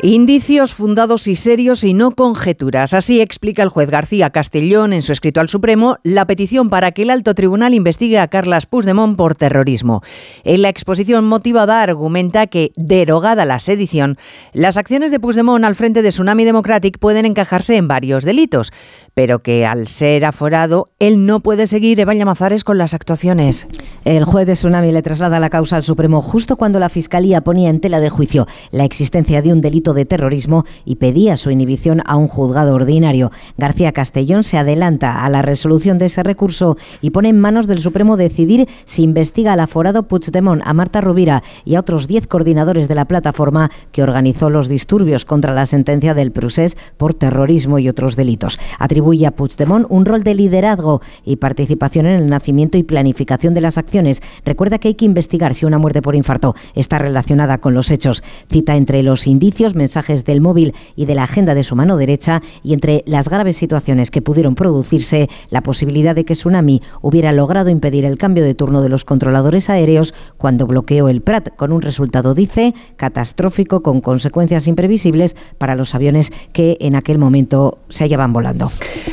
Indicios 0.00 0.74
fundados 0.74 1.26
y 1.26 1.34
serios 1.34 1.82
y 1.82 1.92
no 1.92 2.12
conjeturas. 2.12 2.94
Así 2.94 3.20
explica 3.20 3.64
el 3.64 3.68
juez 3.68 3.90
García 3.90 4.30
Castellón 4.30 4.92
en 4.92 5.02
su 5.02 5.10
escrito 5.10 5.40
al 5.40 5.48
Supremo 5.48 5.96
la 6.04 6.24
petición 6.24 6.70
para 6.70 6.92
que 6.92 7.02
el 7.02 7.10
alto 7.10 7.34
tribunal 7.34 7.74
investigue 7.74 8.20
a 8.20 8.28
Carlas 8.28 8.66
Puigdemont 8.66 9.16
por 9.16 9.34
terrorismo. 9.34 10.02
En 10.44 10.62
la 10.62 10.68
exposición 10.68 11.24
motivada 11.24 11.82
argumenta 11.82 12.46
que, 12.46 12.70
derogada 12.76 13.44
la 13.44 13.58
sedición, 13.58 14.18
las 14.52 14.76
acciones 14.76 15.10
de 15.10 15.18
Puigdemont 15.18 15.64
al 15.64 15.74
frente 15.74 16.00
de 16.02 16.10
Tsunami 16.10 16.44
Democratic 16.44 17.00
pueden 17.00 17.26
encajarse 17.26 17.74
en 17.74 17.88
varios 17.88 18.22
delitos, 18.22 18.72
pero 19.14 19.40
que 19.40 19.66
al 19.66 19.88
ser 19.88 20.24
aforado, 20.24 20.90
él 21.00 21.26
no 21.26 21.40
puede 21.40 21.66
seguir 21.66 21.98
Eva 21.98 22.14
Llamazares 22.14 22.62
con 22.62 22.78
las 22.78 22.94
actuaciones. 22.94 23.66
El 24.04 24.22
juez 24.22 24.46
de 24.46 24.52
Tsunami 24.52 24.92
le 24.92 25.02
traslada 25.02 25.40
la 25.40 25.50
causa 25.50 25.74
al 25.74 25.82
Supremo 25.82 26.22
justo 26.22 26.54
cuando 26.56 26.78
la 26.78 26.88
Fiscalía 26.88 27.40
ponía 27.40 27.68
en 27.68 27.80
tela 27.80 27.98
de 27.98 28.10
juicio 28.10 28.46
la 28.70 28.84
existencia 28.84 29.42
de 29.42 29.52
un 29.52 29.60
delito 29.60 29.87
de 29.94 30.04
terrorismo 30.04 30.64
y 30.84 30.96
pedía 30.96 31.36
su 31.36 31.50
inhibición 31.50 32.02
a 32.06 32.16
un 32.16 32.28
juzgado 32.28 32.74
ordinario. 32.74 33.30
García 33.56 33.92
Castellón 33.92 34.44
se 34.44 34.58
adelanta 34.58 35.24
a 35.24 35.28
la 35.28 35.42
resolución 35.42 35.98
de 35.98 36.06
ese 36.06 36.22
recurso 36.22 36.76
y 37.00 37.10
pone 37.10 37.28
en 37.28 37.40
manos 37.40 37.66
del 37.66 37.80
Supremo 37.80 38.16
decidir 38.16 38.68
si 38.84 39.02
investiga 39.02 39.52
al 39.52 39.60
aforado 39.60 40.04
Puigdemont, 40.04 40.62
a 40.64 40.72
Marta 40.72 41.00
Rubira 41.00 41.42
y 41.64 41.74
a 41.74 41.80
otros 41.80 42.08
diez 42.08 42.26
coordinadores 42.26 42.88
de 42.88 42.94
la 42.94 43.06
plataforma 43.06 43.70
que 43.92 44.02
organizó 44.02 44.50
los 44.50 44.68
disturbios 44.68 45.24
contra 45.24 45.54
la 45.54 45.66
sentencia 45.66 46.14
del 46.14 46.32
Prusés 46.32 46.76
por 46.96 47.14
terrorismo 47.14 47.78
y 47.78 47.88
otros 47.88 48.16
delitos 48.16 48.58
atribuye 48.78 49.26
a 49.26 49.32
Puigdemont 49.32 49.86
un 49.88 50.04
rol 50.04 50.22
de 50.22 50.34
liderazgo 50.34 51.02
y 51.24 51.36
participación 51.36 52.06
en 52.06 52.20
el 52.20 52.28
nacimiento 52.28 52.78
y 52.78 52.82
planificación 52.82 53.54
de 53.54 53.60
las 53.60 53.78
acciones. 53.78 54.22
Recuerda 54.44 54.78
que 54.78 54.88
hay 54.88 54.94
que 54.94 55.04
investigar 55.04 55.54
si 55.54 55.66
una 55.66 55.78
muerte 55.78 56.02
por 56.02 56.14
infarto 56.14 56.54
está 56.74 56.98
relacionada 56.98 57.58
con 57.58 57.74
los 57.74 57.90
hechos. 57.90 58.22
Cita 58.50 58.76
entre 58.76 59.02
los 59.02 59.26
indicios 59.26 59.74
mensajes 59.78 60.26
del 60.26 60.42
móvil 60.42 60.74
y 60.94 61.06
de 61.06 61.14
la 61.14 61.22
agenda 61.22 61.54
de 61.54 61.62
su 61.62 61.74
mano 61.74 61.96
derecha 61.96 62.42
y 62.62 62.74
entre 62.74 63.02
las 63.06 63.30
graves 63.30 63.56
situaciones 63.56 64.10
que 64.10 64.20
pudieron 64.20 64.54
producirse 64.54 65.30
la 65.48 65.62
posibilidad 65.62 66.14
de 66.14 66.26
que 66.26 66.34
Tsunami 66.34 66.82
hubiera 67.00 67.32
logrado 67.32 67.70
impedir 67.70 68.04
el 68.04 68.18
cambio 68.18 68.44
de 68.44 68.54
turno 68.54 68.82
de 68.82 68.90
los 68.90 69.06
controladores 69.06 69.70
aéreos 69.70 70.12
cuando 70.36 70.66
bloqueó 70.66 71.08
el 71.08 71.22
Prat 71.22 71.56
con 71.56 71.72
un 71.72 71.80
resultado, 71.80 72.34
dice, 72.34 72.74
catastrófico 72.96 73.82
con 73.82 74.02
consecuencias 74.02 74.66
imprevisibles 74.66 75.36
para 75.56 75.76
los 75.76 75.94
aviones 75.94 76.32
que 76.52 76.76
en 76.80 76.96
aquel 76.96 77.18
momento 77.18 77.78
se 77.88 78.04
hallaban 78.04 78.32
volando. 78.32 78.70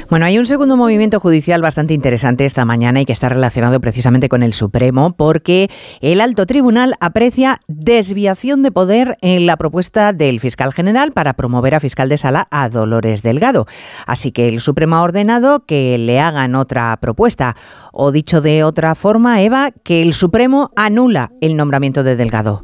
Bueno, 0.08 0.28
hay 0.28 0.38
un 0.38 0.46
segundo 0.46 0.78
movimiento 0.78 1.20
judicial 1.20 1.64
bastante 1.64 1.96
interesante 1.96 2.46
esta 2.46 2.64
mañana 2.64 3.02
y 3.02 3.06
que 3.06 3.14
está 3.14 3.28
relacionado 3.28 3.82
precisamente 3.82 4.30
con 4.30 4.44
el 4.44 4.54
Supremo, 4.54 5.16
porque 5.18 5.68
el 6.00 6.22
alto 6.22 6.46
tribunal 6.46 6.96
aprecia 7.00 7.60
desviación 7.68 8.62
de 8.62 8.72
poder 8.72 9.18
en 9.22 9.48
la 9.48 9.58
propuesta 9.58 10.14
del 10.14 10.40
fiscal 10.40 10.74
general 10.74 11.12
para 11.12 11.34
promover 11.34 11.74
a 11.74 11.80
fiscal 11.80 12.08
de 12.08 12.20
sala 12.20 12.48
a 12.52 12.70
Dolores 12.70 13.24
Delgado. 13.24 13.66
Así 14.06 14.32
que 14.32 14.48
el 14.48 14.60
Supremo 14.60 14.96
ha 14.98 15.02
ordenado 15.02 15.66
que 15.66 15.98
le 15.98 16.20
hagan 16.20 16.54
otra 16.54 16.96
propuesta. 16.98 17.56
O 17.92 18.12
dicho 18.12 18.42
de 18.42 18.64
otra 18.64 18.94
forma, 18.94 19.42
Eva, 19.42 19.72
que 19.72 20.04
el 20.04 20.14
Supremo 20.14 20.70
anula 20.76 21.32
el 21.42 21.56
nombramiento 21.56 22.04
de 22.04 22.16
Delgado. 22.16 22.64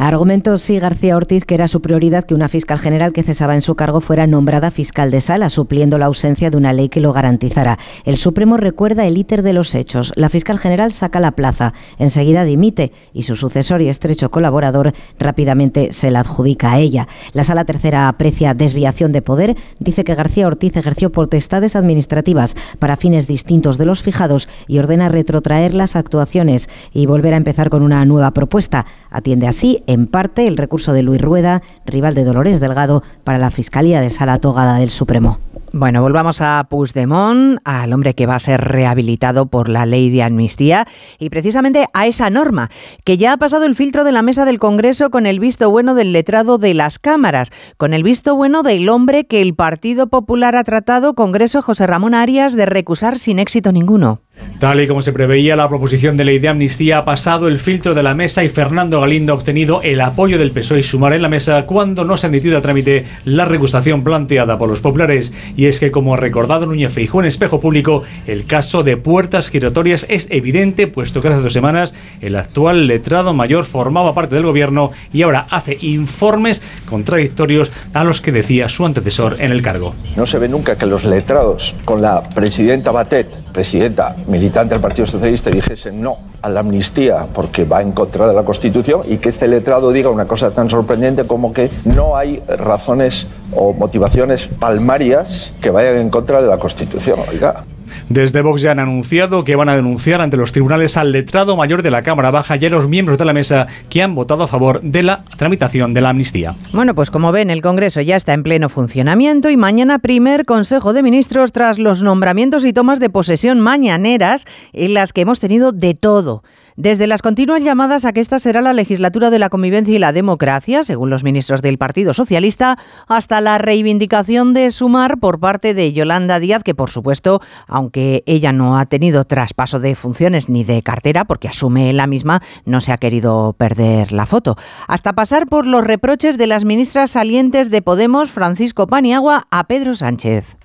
Argumentó 0.00 0.58
sí 0.58 0.78
García 0.78 1.16
Ortiz 1.16 1.44
que 1.44 1.56
era 1.56 1.66
su 1.66 1.82
prioridad 1.82 2.22
que 2.22 2.34
una 2.34 2.48
fiscal 2.48 2.78
general 2.78 3.12
que 3.12 3.24
cesaba 3.24 3.56
en 3.56 3.62
su 3.62 3.74
cargo 3.74 4.00
fuera 4.00 4.28
nombrada 4.28 4.70
fiscal 4.70 5.10
de 5.10 5.20
sala, 5.20 5.50
supliendo 5.50 5.98
la 5.98 6.06
ausencia 6.06 6.50
de 6.50 6.56
una 6.56 6.72
ley 6.72 6.88
que 6.88 7.00
lo 7.00 7.12
garantizara. 7.12 7.80
El 8.04 8.16
Supremo 8.16 8.56
recuerda 8.56 9.06
el 9.06 9.18
íter 9.18 9.42
de 9.42 9.52
los 9.52 9.74
hechos. 9.74 10.12
La 10.14 10.28
fiscal 10.28 10.60
general 10.60 10.92
saca 10.92 11.18
la 11.18 11.32
plaza, 11.32 11.74
enseguida 11.98 12.44
dimite 12.44 12.92
y 13.12 13.22
su 13.22 13.34
sucesor 13.34 13.82
y 13.82 13.88
estrecho 13.88 14.30
colaborador 14.30 14.92
rápidamente 15.18 15.92
se 15.92 16.12
la 16.12 16.20
adjudica 16.20 16.70
a 16.70 16.78
ella. 16.78 17.08
La 17.32 17.42
sala 17.42 17.64
tercera 17.64 18.06
aprecia 18.06 18.54
desviación 18.54 19.10
de 19.10 19.22
poder, 19.22 19.56
dice 19.80 20.04
que 20.04 20.14
García 20.14 20.46
Ortiz 20.46 20.76
ejerció 20.76 21.10
potestades 21.10 21.74
administrativas 21.74 22.54
para 22.78 22.96
fines 22.96 23.26
distintos 23.26 23.78
de 23.78 23.86
los 23.86 24.02
fijados 24.02 24.48
y 24.68 24.78
ordena 24.78 25.08
retrotraer 25.08 25.74
las 25.74 25.96
actuaciones 25.96 26.68
y 26.92 27.06
volver 27.06 27.34
a 27.34 27.38
empezar 27.38 27.68
con 27.68 27.82
una 27.82 28.04
nueva 28.04 28.30
propuesta. 28.30 28.86
Atiende 29.10 29.46
así 29.46 29.82
en 29.86 30.06
parte 30.06 30.46
el 30.46 30.56
recurso 30.56 30.92
de 30.92 31.02
Luis 31.02 31.20
Rueda, 31.20 31.62
rival 31.86 32.14
de 32.14 32.24
Dolores 32.24 32.60
Delgado, 32.60 33.02
para 33.24 33.38
la 33.38 33.50
Fiscalía 33.50 34.00
de 34.00 34.10
Sala 34.10 34.38
Togada 34.38 34.78
del 34.78 34.90
Supremo. 34.90 35.38
Bueno, 35.72 36.00
volvamos 36.00 36.40
a 36.40 36.66
Puigdemont, 36.70 37.58
al 37.62 37.92
hombre 37.92 38.14
que 38.14 38.26
va 38.26 38.36
a 38.36 38.40
ser 38.40 38.60
rehabilitado 38.62 39.46
por 39.46 39.68
la 39.68 39.84
ley 39.84 40.08
de 40.08 40.22
amnistía 40.22 40.86
y 41.18 41.28
precisamente 41.28 41.86
a 41.92 42.06
esa 42.06 42.30
norma, 42.30 42.70
que 43.04 43.18
ya 43.18 43.34
ha 43.34 43.36
pasado 43.36 43.66
el 43.66 43.74
filtro 43.74 44.04
de 44.04 44.12
la 44.12 44.22
mesa 44.22 44.46
del 44.46 44.58
Congreso 44.58 45.10
con 45.10 45.26
el 45.26 45.40
visto 45.40 45.70
bueno 45.70 45.94
del 45.94 46.12
letrado 46.12 46.56
de 46.56 46.72
las 46.72 46.98
cámaras, 46.98 47.50
con 47.76 47.92
el 47.92 48.02
visto 48.02 48.34
bueno 48.34 48.62
del 48.62 48.88
hombre 48.88 49.26
que 49.26 49.42
el 49.42 49.54
Partido 49.54 50.06
Popular 50.06 50.56
ha 50.56 50.64
tratado, 50.64 51.14
Congreso 51.14 51.60
José 51.60 51.86
Ramón 51.86 52.14
Arias, 52.14 52.56
de 52.56 52.64
recusar 52.64 53.18
sin 53.18 53.38
éxito 53.38 53.70
ninguno. 53.70 54.22
Tal 54.58 54.80
y 54.80 54.88
como 54.88 55.02
se 55.02 55.12
preveía, 55.12 55.54
la 55.54 55.68
proposición 55.68 56.16
de 56.16 56.24
ley 56.24 56.40
de 56.40 56.48
amnistía 56.48 56.98
ha 56.98 57.04
pasado 57.04 57.46
el 57.46 57.58
filtro 57.58 57.94
de 57.94 58.02
la 58.02 58.14
mesa 58.14 58.42
y 58.42 58.48
Fernando 58.48 59.00
Galindo 59.00 59.32
ha 59.32 59.36
obtenido 59.36 59.82
el 59.82 60.00
apoyo 60.00 60.36
del 60.36 60.50
PSOE 60.50 60.80
y 60.80 60.82
Sumar 60.82 61.12
en 61.12 61.22
la 61.22 61.28
mesa 61.28 61.64
cuando 61.64 62.04
no 62.04 62.16
se 62.16 62.26
ha 62.26 62.28
admitido 62.28 62.58
a 62.58 62.60
trámite 62.60 63.04
la 63.24 63.44
recusación 63.44 64.02
planteada 64.02 64.58
por 64.58 64.68
los 64.68 64.80
populares. 64.80 65.32
Y 65.56 65.66
es 65.66 65.78
que, 65.78 65.92
como 65.92 66.14
ha 66.14 66.16
recordado 66.16 66.66
Núñez 66.66 66.92
Feijóo 66.92 67.20
en 67.20 67.26
Espejo 67.26 67.60
Público, 67.60 68.02
el 68.26 68.46
caso 68.46 68.82
de 68.82 68.96
puertas 68.96 69.48
giratorias 69.48 70.04
es 70.08 70.26
evidente, 70.28 70.88
puesto 70.88 71.20
que 71.20 71.28
hace 71.28 71.40
dos 71.40 71.52
semanas 71.52 71.94
el 72.20 72.34
actual 72.34 72.88
letrado 72.88 73.34
mayor 73.34 73.64
formaba 73.64 74.12
parte 74.12 74.34
del 74.34 74.44
gobierno 74.44 74.90
y 75.12 75.22
ahora 75.22 75.46
hace 75.50 75.78
informes 75.82 76.62
contradictorios 76.90 77.70
a 77.94 78.02
los 78.02 78.20
que 78.20 78.32
decía 78.32 78.68
su 78.68 78.84
antecesor 78.84 79.36
en 79.38 79.52
el 79.52 79.62
cargo. 79.62 79.94
No 80.16 80.26
se 80.26 80.38
ve 80.38 80.48
nunca 80.48 80.76
que 80.76 80.86
los 80.86 81.04
letrados, 81.04 81.76
con 81.84 82.02
la 82.02 82.22
presidenta 82.22 82.90
Batet, 82.90 83.28
presidenta 83.52 84.16
militante 84.28 84.74
del 84.74 84.82
Partido 84.82 85.06
Socialista 85.06 85.50
dijese 85.50 85.90
no 85.92 86.18
a 86.42 86.48
la 86.48 86.60
amnistía 86.60 87.26
porque 87.32 87.64
va 87.64 87.82
en 87.82 87.92
contra 87.92 88.26
de 88.26 88.34
la 88.34 88.44
Constitución 88.44 89.02
y 89.06 89.18
que 89.18 89.30
este 89.30 89.48
letrado 89.48 89.90
diga 89.90 90.10
una 90.10 90.26
cosa 90.26 90.50
tan 90.50 90.70
sorprendente 90.70 91.26
como 91.26 91.52
que 91.52 91.70
no 91.84 92.16
hay 92.16 92.42
razones 92.46 93.26
o 93.54 93.72
motivaciones 93.72 94.46
palmarias 94.46 95.52
que 95.60 95.70
vayan 95.70 95.96
en 95.96 96.10
contra 96.10 96.40
de 96.40 96.48
la 96.48 96.58
Constitución. 96.58 97.20
Oiga, 97.30 97.64
desde 98.08 98.40
Vox 98.40 98.62
ya 98.62 98.72
han 98.72 98.78
anunciado 98.78 99.44
que 99.44 99.54
van 99.54 99.68
a 99.68 99.76
denunciar 99.76 100.20
ante 100.20 100.36
los 100.36 100.52
tribunales 100.52 100.96
al 100.96 101.12
letrado 101.12 101.56
mayor 101.56 101.82
de 101.82 101.90
la 101.90 102.02
Cámara 102.02 102.30
Baja 102.30 102.56
y 102.56 102.64
a 102.64 102.70
los 102.70 102.88
miembros 102.88 103.18
de 103.18 103.24
la 103.24 103.34
mesa 103.34 103.66
que 103.90 104.02
han 104.02 104.14
votado 104.14 104.44
a 104.44 104.48
favor 104.48 104.80
de 104.82 105.02
la 105.02 105.24
tramitación 105.36 105.92
de 105.92 106.00
la 106.00 106.10
amnistía. 106.10 106.54
Bueno, 106.72 106.94
pues 106.94 107.10
como 107.10 107.32
ven, 107.32 107.50
el 107.50 107.60
Congreso 107.60 108.00
ya 108.00 108.16
está 108.16 108.32
en 108.32 108.42
pleno 108.42 108.68
funcionamiento 108.68 109.50
y 109.50 109.56
mañana 109.56 109.98
primer 109.98 110.46
Consejo 110.46 110.92
de 110.92 111.02
Ministros 111.02 111.52
tras 111.52 111.78
los 111.78 112.02
nombramientos 112.02 112.64
y 112.64 112.72
tomas 112.72 113.00
de 113.00 113.10
posesión 113.10 113.60
mañaneras 113.60 114.46
en 114.72 114.94
las 114.94 115.12
que 115.12 115.20
hemos 115.22 115.40
tenido 115.40 115.72
de 115.72 115.94
todo. 115.94 116.42
Desde 116.78 117.08
las 117.08 117.22
continuas 117.22 117.64
llamadas 117.64 118.04
a 118.04 118.12
que 118.12 118.20
esta 118.20 118.38
será 118.38 118.60
la 118.60 118.72
legislatura 118.72 119.30
de 119.30 119.40
la 119.40 119.48
convivencia 119.48 119.96
y 119.96 119.98
la 119.98 120.12
democracia, 120.12 120.84
según 120.84 121.10
los 121.10 121.24
ministros 121.24 121.60
del 121.60 121.76
Partido 121.76 122.14
Socialista, 122.14 122.78
hasta 123.08 123.40
la 123.40 123.58
reivindicación 123.58 124.54
de 124.54 124.70
Sumar 124.70 125.18
por 125.18 125.40
parte 125.40 125.74
de 125.74 125.92
Yolanda 125.92 126.38
Díaz, 126.38 126.62
que 126.62 126.76
por 126.76 126.90
supuesto, 126.90 127.42
aunque 127.66 128.22
ella 128.26 128.52
no 128.52 128.78
ha 128.78 128.86
tenido 128.86 129.24
traspaso 129.24 129.80
de 129.80 129.96
funciones 129.96 130.48
ni 130.48 130.62
de 130.62 130.80
cartera, 130.82 131.24
porque 131.24 131.48
asume 131.48 131.92
la 131.92 132.06
misma, 132.06 132.42
no 132.64 132.80
se 132.80 132.92
ha 132.92 132.98
querido 132.98 133.56
perder 133.58 134.12
la 134.12 134.26
foto. 134.26 134.54
Hasta 134.86 135.14
pasar 135.14 135.48
por 135.48 135.66
los 135.66 135.82
reproches 135.82 136.38
de 136.38 136.46
las 136.46 136.64
ministras 136.64 137.10
salientes 137.10 137.72
de 137.72 137.82
Podemos, 137.82 138.30
Francisco 138.30 138.86
Paniagua, 138.86 139.48
a 139.50 139.66
Pedro 139.66 139.96
Sánchez. 139.96 140.57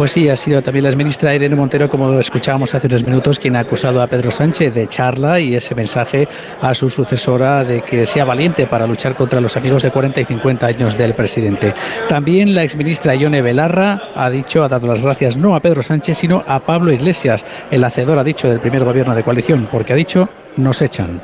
Pues 0.00 0.12
sí, 0.12 0.28
ha 0.28 0.36
sido 0.36 0.62
también 0.62 0.84
la 0.84 0.92
ministra 0.92 1.34
Irene 1.34 1.56
Montero, 1.56 1.90
como 1.90 2.18
escuchábamos 2.20 2.74
hace 2.74 2.86
unos 2.86 3.04
minutos, 3.04 3.38
quien 3.38 3.56
ha 3.56 3.60
acusado 3.60 4.00
a 4.00 4.06
Pedro 4.06 4.30
Sánchez 4.30 4.72
de 4.72 4.86
charla 4.86 5.40
y 5.40 5.54
ese 5.54 5.74
mensaje 5.74 6.28
a 6.60 6.72
su 6.74 6.88
sucesora 6.88 7.64
de 7.64 7.82
que 7.82 8.06
sea 8.06 8.24
valiente 8.24 8.66
para 8.66 8.86
luchar 8.86 9.14
contra 9.14 9.40
los 9.40 9.56
amigos 9.56 9.82
de 9.82 9.90
40 9.90 10.20
y 10.20 10.24
50 10.24 10.66
años 10.66 10.96
del 10.96 11.14
presidente. 11.14 11.74
También 12.08 12.54
la 12.54 12.62
exministra 12.62 13.14
Ione 13.14 13.42
Belarra 13.42 14.10
ha 14.14 14.30
dicho, 14.30 14.62
ha 14.62 14.68
dado 14.68 14.86
las 14.86 15.02
gracias 15.02 15.36
no 15.36 15.54
a 15.54 15.60
Pedro 15.60 15.82
Sánchez, 15.82 16.16
sino 16.16 16.44
a 16.46 16.60
Pablo 16.60 16.92
Iglesias, 16.92 17.44
el 17.70 17.84
hacedor, 17.84 18.18
ha 18.18 18.24
dicho, 18.24 18.48
del 18.48 18.60
primer 18.60 18.84
gobierno 18.84 19.14
de 19.14 19.22
coalición, 19.22 19.68
porque 19.70 19.92
ha 19.92 19.96
dicho, 19.96 20.28
nos 20.56 20.80
echan. 20.82 21.20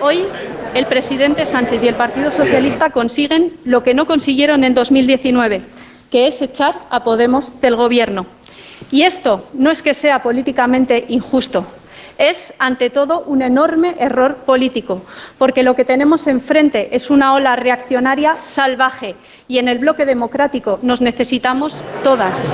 Hoy 0.00 0.24
el 0.74 0.86
presidente 0.86 1.44
Sánchez 1.44 1.82
y 1.82 1.88
el 1.88 1.94
Partido 1.94 2.30
Socialista 2.30 2.90
consiguen 2.90 3.52
lo 3.64 3.82
que 3.82 3.92
no 3.92 4.06
consiguieron 4.06 4.64
en 4.64 4.74
2019 4.74 5.83
que 6.14 6.28
es 6.28 6.40
echar 6.42 6.76
a 6.90 7.02
Podemos 7.02 7.60
del 7.60 7.74
Gobierno. 7.74 8.24
Y 8.92 9.02
esto 9.02 9.48
no 9.52 9.72
es 9.72 9.82
que 9.82 9.94
sea 9.94 10.22
políticamente 10.22 11.06
injusto, 11.08 11.66
es, 12.18 12.54
ante 12.60 12.88
todo, 12.88 13.24
un 13.26 13.42
enorme 13.42 13.96
error 13.98 14.36
político, 14.46 15.02
porque 15.38 15.64
lo 15.64 15.74
que 15.74 15.84
tenemos 15.84 16.28
enfrente 16.28 16.90
es 16.92 17.10
una 17.10 17.34
ola 17.34 17.56
reaccionaria 17.56 18.36
salvaje 18.42 19.16
y 19.48 19.58
en 19.58 19.68
el 19.68 19.78
bloque 19.78 20.06
democrático 20.06 20.78
nos 20.82 21.00
necesitamos 21.00 21.84
todas. 22.02 22.44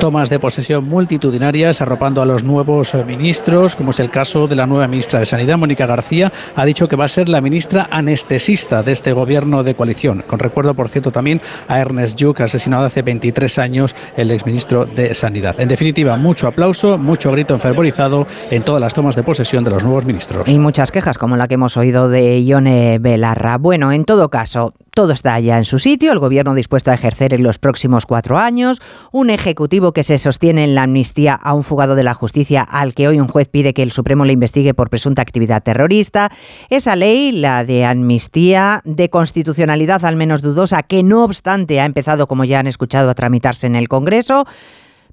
Tomas 0.00 0.30
de 0.30 0.38
posesión 0.38 0.88
multitudinarias 0.88 1.80
arropando 1.80 2.22
a 2.22 2.26
los 2.26 2.44
nuevos 2.44 2.94
ministros, 3.06 3.76
como 3.76 3.90
es 3.90 4.00
el 4.00 4.10
caso 4.10 4.46
de 4.46 4.56
la 4.56 4.66
nueva 4.66 4.86
ministra 4.86 5.20
de 5.20 5.26
Sanidad, 5.26 5.58
Mónica 5.58 5.86
García, 5.86 6.32
ha 6.54 6.64
dicho 6.64 6.88
que 6.88 6.96
va 6.96 7.04
a 7.04 7.08
ser 7.08 7.28
la 7.28 7.40
ministra 7.40 7.88
anestesista 7.90 8.82
de 8.82 8.92
este 8.92 9.12
gobierno 9.12 9.62
de 9.62 9.74
coalición. 9.74 10.22
Con 10.26 10.38
recuerdo, 10.38 10.74
por 10.74 10.88
cierto, 10.88 11.10
también 11.10 11.40
a 11.68 11.78
Ernest 11.78 12.18
Lluch, 12.18 12.40
asesinado 12.40 12.84
hace 12.84 13.02
23 13.02 13.58
años, 13.58 13.94
el 14.16 14.30
exministro 14.30 14.86
de 14.86 15.14
Sanidad. 15.14 15.60
En 15.60 15.68
definitiva, 15.68 16.16
mucho 16.16 16.46
aplauso, 16.46 16.98
mucho 16.98 17.30
grito 17.32 17.54
enfervorizado 17.54 18.26
en 18.50 18.62
todas 18.62 18.80
las 18.80 18.94
tomas 18.94 19.16
de 19.16 19.22
posesión 19.22 19.64
de 19.64 19.70
los 19.70 19.82
nuevos 19.82 20.04
ministros. 20.04 20.48
Y 20.48 20.58
muchas 20.58 20.90
quejas, 20.90 21.18
como 21.18 21.36
la 21.36 21.48
que 21.48 21.54
hemos 21.54 21.76
oído 21.76 22.08
de 22.08 22.42
Ione 22.44 22.98
Belarra. 22.98 23.58
Bueno, 23.58 23.92
en 23.92 24.04
todo 24.04 24.28
caso, 24.28 24.74
todo 24.94 25.12
está 25.12 25.40
ya 25.40 25.58
en 25.58 25.64
su 25.64 25.78
sitio, 25.92 26.12
el 26.12 26.20
gobierno 26.20 26.54
dispuesto 26.54 26.90
a 26.90 26.94
ejercer 26.94 27.34
en 27.34 27.42
los 27.42 27.58
próximos 27.58 28.06
cuatro 28.06 28.38
años, 28.38 28.80
un 29.12 29.28
ejecutivo 29.28 29.92
que 29.92 30.02
se 30.02 30.16
sostiene 30.16 30.64
en 30.64 30.74
la 30.74 30.84
amnistía 30.84 31.34
a 31.34 31.52
un 31.52 31.62
fugado 31.62 31.96
de 31.96 32.02
la 32.02 32.14
justicia 32.14 32.62
al 32.62 32.94
que 32.94 33.08
hoy 33.08 33.20
un 33.20 33.28
juez 33.28 33.50
pide 33.50 33.74
que 33.74 33.82
el 33.82 33.92
Supremo 33.92 34.24
le 34.24 34.32
investigue 34.32 34.72
por 34.72 34.88
presunta 34.88 35.20
actividad 35.20 35.62
terrorista, 35.62 36.30
esa 36.70 36.96
ley, 36.96 37.30
la 37.30 37.66
de 37.66 37.84
amnistía, 37.84 38.80
de 38.86 39.10
constitucionalidad 39.10 40.02
al 40.06 40.16
menos 40.16 40.40
dudosa, 40.40 40.82
que 40.82 41.02
no 41.02 41.24
obstante 41.24 41.78
ha 41.78 41.84
empezado, 41.84 42.26
como 42.26 42.44
ya 42.44 42.60
han 42.60 42.68
escuchado, 42.68 43.10
a 43.10 43.14
tramitarse 43.14 43.66
en 43.66 43.76
el 43.76 43.88
Congreso, 43.88 44.46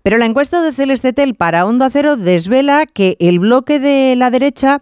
pero 0.01 0.15
la 0.15 0.27
encuesta 0.27 0.61
de 0.61 0.71
Celestetel 0.71 1.35
para 1.35 1.65
Onda 1.65 1.89
Cero 1.89 2.15
desvela 2.15 2.85
que 2.85 3.17
el 3.19 3.39
bloque 3.39 3.81
de 3.81 4.15
la 4.15 4.31
derecha 4.31 4.81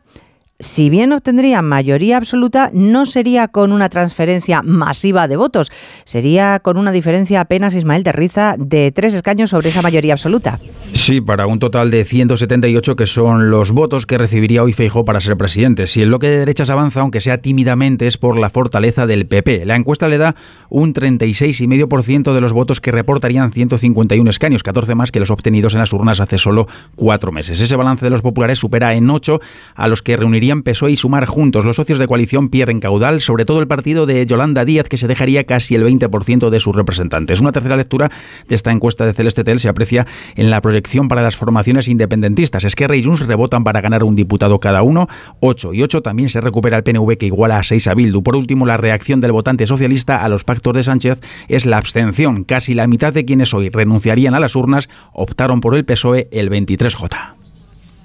si 0.59 0.89
bien 0.89 1.13
obtendría 1.13 1.61
mayoría 1.61 2.17
absoluta, 2.17 2.71
no 2.73 3.05
sería 3.05 3.47
con 3.47 3.71
una 3.71 3.89
transferencia 3.89 4.61
masiva 4.63 5.27
de 5.27 5.35
votos, 5.35 5.71
sería 6.03 6.59
con 6.59 6.77
una 6.77 6.91
diferencia 6.91 7.41
apenas, 7.41 7.75
Ismael 7.75 8.03
Terriza, 8.03 8.55
de 8.57 8.91
tres 8.91 9.13
escaños 9.13 9.51
sobre 9.51 9.69
esa 9.69 9.83
mayoría 9.83 10.13
absoluta. 10.13 10.59
Sí, 10.93 11.21
para 11.21 11.45
un 11.45 11.59
total 11.59 11.91
de 11.91 12.03
178 12.05 12.95
que 12.95 13.05
son 13.05 13.51
los 13.51 13.71
votos 13.71 14.05
que 14.05 14.17
recibiría 14.17 14.63
hoy 14.63 14.73
Feijó 14.73 15.05
para 15.05 15.19
ser 15.19 15.37
presidente. 15.37 15.85
Si 15.85 16.01
el 16.01 16.07
bloque 16.07 16.27
de 16.27 16.39
derechas 16.39 16.69
avanza, 16.69 17.01
aunque 17.01 17.21
sea 17.21 17.37
tímidamente, 17.37 18.07
es 18.07 18.17
por 18.17 18.39
la 18.39 18.49
fortaleza 18.49 19.05
del 19.05 19.27
PP. 19.27 19.65
La 19.65 19.75
encuesta 19.75 20.07
le 20.07 20.17
da 20.17 20.35
un 20.69 20.93
36,5% 20.93 22.33
de 22.33 22.41
los 22.41 22.53
votos 22.53 22.81
que 22.81 22.91
reportarían 22.91 23.51
151 23.51 24.29
escaños, 24.29 24.63
14 24.63 24.95
más 24.95 25.11
que 25.11 25.19
los 25.19 25.29
obtenidos 25.29 25.73
en 25.73 25.81
las 25.81 25.93
urnas 25.93 26.19
hace 26.19 26.37
solo 26.37 26.67
cuatro 26.95 27.31
meses. 27.31 27.59
Ese 27.59 27.75
balance 27.75 28.03
de 28.03 28.09
los 28.09 28.21
populares 28.21 28.59
supera 28.59 28.95
en 28.95 29.09
8 29.09 29.39
a 29.75 29.87
los 29.87 30.01
que 30.01 30.17
reuniría 30.17 30.46
PSOE 30.55 30.91
y 30.91 30.97
Sumar 30.97 31.25
juntos. 31.25 31.65
Los 31.65 31.75
socios 31.75 31.99
de 31.99 32.07
coalición 32.07 32.49
pierden 32.49 32.79
caudal, 32.79 33.21
sobre 33.21 33.45
todo 33.45 33.59
el 33.59 33.67
partido 33.67 34.05
de 34.05 34.25
Yolanda 34.25 34.65
Díaz, 34.65 34.87
que 34.87 34.97
se 34.97 35.07
dejaría 35.07 35.43
casi 35.43 35.75
el 35.75 35.85
20% 35.85 36.49
de 36.49 36.59
sus 36.59 36.75
representantes. 36.75 37.41
Una 37.41 37.51
tercera 37.51 37.75
lectura 37.75 38.09
de 38.47 38.55
esta 38.55 38.71
encuesta 38.71 39.05
de 39.05 39.13
Celeste 39.13 39.43
Tel 39.43 39.59
se 39.59 39.69
aprecia 39.69 40.07
en 40.35 40.49
la 40.49 40.61
proyección 40.61 41.07
para 41.07 41.21
las 41.21 41.35
formaciones 41.35 41.87
independentistas. 41.87 42.63
Esquerra 42.63 42.95
y 42.95 43.03
Junts 43.03 43.27
rebotan 43.27 43.63
para 43.63 43.81
ganar 43.81 44.03
un 44.03 44.15
diputado 44.15 44.59
cada 44.59 44.81
uno, 44.83 45.07
8 45.41 45.73
y 45.73 45.83
8. 45.83 46.01
También 46.01 46.29
se 46.29 46.41
recupera 46.41 46.77
el 46.77 46.83
PNV 46.83 47.17
que 47.17 47.25
iguala 47.25 47.57
a 47.59 47.63
6 47.63 47.87
a 47.87 47.93
Bildu. 47.93 48.23
Por 48.23 48.35
último, 48.35 48.65
la 48.65 48.77
reacción 48.77 49.19
del 49.21 49.33
votante 49.33 49.67
socialista 49.67 50.23
a 50.23 50.29
los 50.29 50.43
pactos 50.43 50.73
de 50.73 50.83
Sánchez 50.83 51.19
es 51.47 51.65
la 51.65 51.77
abstención. 51.77 52.43
Casi 52.43 52.73
la 52.73 52.87
mitad 52.87 53.13
de 53.13 53.25
quienes 53.25 53.53
hoy 53.53 53.69
renunciarían 53.69 54.33
a 54.33 54.39
las 54.39 54.55
urnas 54.55 54.87
optaron 55.13 55.61
por 55.61 55.75
el 55.75 55.83
PSOE 55.83 56.29
el 56.31 56.49
23J. 56.49 57.35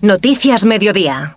Noticias 0.02 0.64
Mediodía. 0.64 1.36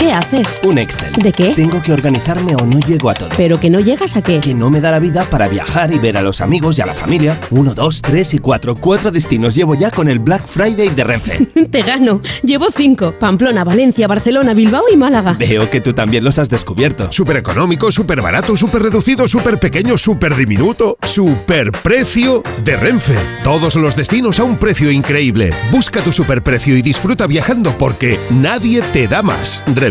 ¿Qué 0.00 0.10
haces? 0.12 0.58
Un 0.64 0.78
Excel. 0.78 1.12
¿De 1.12 1.30
qué? 1.30 1.52
Tengo 1.54 1.82
que 1.82 1.92
organizarme 1.92 2.54
o 2.54 2.64
no 2.64 2.80
llego 2.80 3.10
a 3.10 3.14
todo. 3.14 3.28
¿Pero 3.36 3.60
que 3.60 3.68
no 3.68 3.80
llegas 3.80 4.16
a 4.16 4.22
qué? 4.22 4.40
Que 4.40 4.54
no 4.54 4.70
me 4.70 4.80
da 4.80 4.90
la 4.90 4.98
vida 4.98 5.26
para 5.28 5.46
viajar 5.46 5.92
y 5.92 5.98
ver 5.98 6.16
a 6.16 6.22
los 6.22 6.40
amigos 6.40 6.78
y 6.78 6.80
a 6.80 6.86
la 6.86 6.94
familia. 6.94 7.38
Uno, 7.50 7.74
dos, 7.74 8.00
tres 8.00 8.32
y 8.32 8.38
cuatro. 8.38 8.76
Cuatro 8.76 9.10
destinos 9.10 9.54
llevo 9.54 9.74
ya 9.74 9.90
con 9.90 10.08
el 10.08 10.18
Black 10.18 10.46
Friday 10.46 10.88
de 10.88 11.04
Renfe. 11.04 11.46
Te 11.70 11.82
gano. 11.82 12.22
Llevo 12.42 12.68
cinco. 12.74 13.12
Pamplona, 13.20 13.62
Valencia, 13.62 14.08
Barcelona, 14.08 14.54
Bilbao 14.54 14.84
y 14.90 14.96
Málaga. 14.96 15.34
Veo 15.34 15.68
que 15.68 15.82
tú 15.82 15.92
también 15.92 16.24
los 16.24 16.38
has 16.38 16.48
descubierto. 16.48 17.12
Súper 17.12 17.36
económico, 17.36 17.92
súper 17.92 18.22
barato, 18.22 18.56
súper 18.56 18.84
reducido, 18.84 19.28
súper 19.28 19.60
pequeño, 19.60 19.98
súper 19.98 20.34
diminuto. 20.34 20.96
Súper 21.02 21.72
precio 21.72 22.42
de 22.64 22.74
Renfe. 22.76 23.16
Todos 23.44 23.76
los 23.76 23.96
destinos 23.96 24.40
a 24.40 24.44
un 24.44 24.56
precio 24.56 24.90
increíble. 24.90 25.52
Busca 25.70 26.00
tu 26.00 26.10
superprecio 26.10 26.74
y 26.74 26.80
disfruta 26.80 27.26
viajando 27.26 27.76
porque 27.76 28.18
nadie 28.30 28.80
te 28.94 29.06
da 29.06 29.20
más. 29.20 29.62
Renfe, 29.66 29.89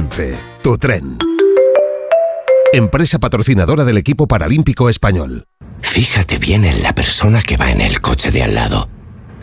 tu 0.61 0.77
tren. 0.77 1.17
Empresa 2.71 3.19
patrocinadora 3.19 3.83
del 3.83 3.97
equipo 3.97 4.27
paralímpico 4.27 4.89
español. 4.89 5.45
Fíjate 5.81 6.37
bien 6.37 6.65
en 6.65 6.83
la 6.83 6.93
persona 6.93 7.41
que 7.41 7.57
va 7.57 7.71
en 7.71 7.81
el 7.81 7.99
coche 7.99 8.31
de 8.31 8.43
al 8.43 8.55
lado. 8.55 8.89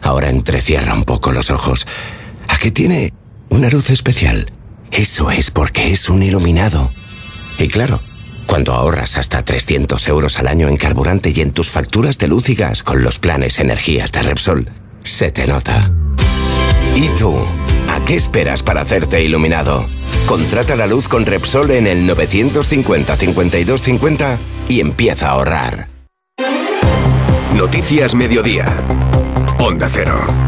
Ahora 0.03 0.31
entrecierra 0.31 0.95
un 0.95 1.05
poco 1.05 1.33
los 1.33 1.51
ojos. 1.51 1.87
¿A 2.49 2.57
qué 2.59 2.71
tiene 2.71 3.13
una 3.51 3.69
luz 3.69 3.91
especial? 3.91 4.51
Eso 4.91 5.31
es 5.31 5.51
porque 5.51 5.93
es 5.93 6.09
un 6.09 6.23
iluminado. 6.23 6.91
Y 7.59 7.69
claro, 7.69 8.01
cuando 8.47 8.73
ahorras 8.73 9.19
hasta 9.19 9.45
300 9.45 10.09
euros 10.09 10.39
al 10.39 10.47
año 10.47 10.69
en 10.69 10.77
carburante 10.77 11.33
y 11.35 11.41
en 11.41 11.53
tus 11.53 11.71
facturas 11.71 12.19
de 12.19 12.29
luz 12.29 12.49
y 12.49 12.55
gas 12.55 12.83
con 12.83 13.03
los 13.03 13.19
planes 13.19 13.59
energías 13.59 14.13
de 14.13 14.23
Repsol, 14.23 14.71
se 15.03 15.33
te 15.33 15.47
nota. 15.47 15.91
¿Y 16.95 17.09
tú? 17.19 17.35
¿A 17.89 18.05
qué 18.05 18.17
esperas 18.17 18.63
para 18.63 18.83
hacerte 18.83 19.23
iluminado? 19.23 19.87
Contrata 20.27 20.75
la 20.75 20.89
luz 20.89 21.07
con 21.07 21.25
Repsol 21.25 21.71
en 21.71 21.87
el 21.87 22.05
950 22.05 23.17
52 23.17 23.81
50 23.81 24.39
y 24.69 24.81
empieza 24.81 25.29
a 25.29 25.31
ahorrar. 25.31 25.89
Noticias 27.55 28.15
Mediodía. 28.15 28.77
Onda 29.61 29.89
Cero. 29.89 30.46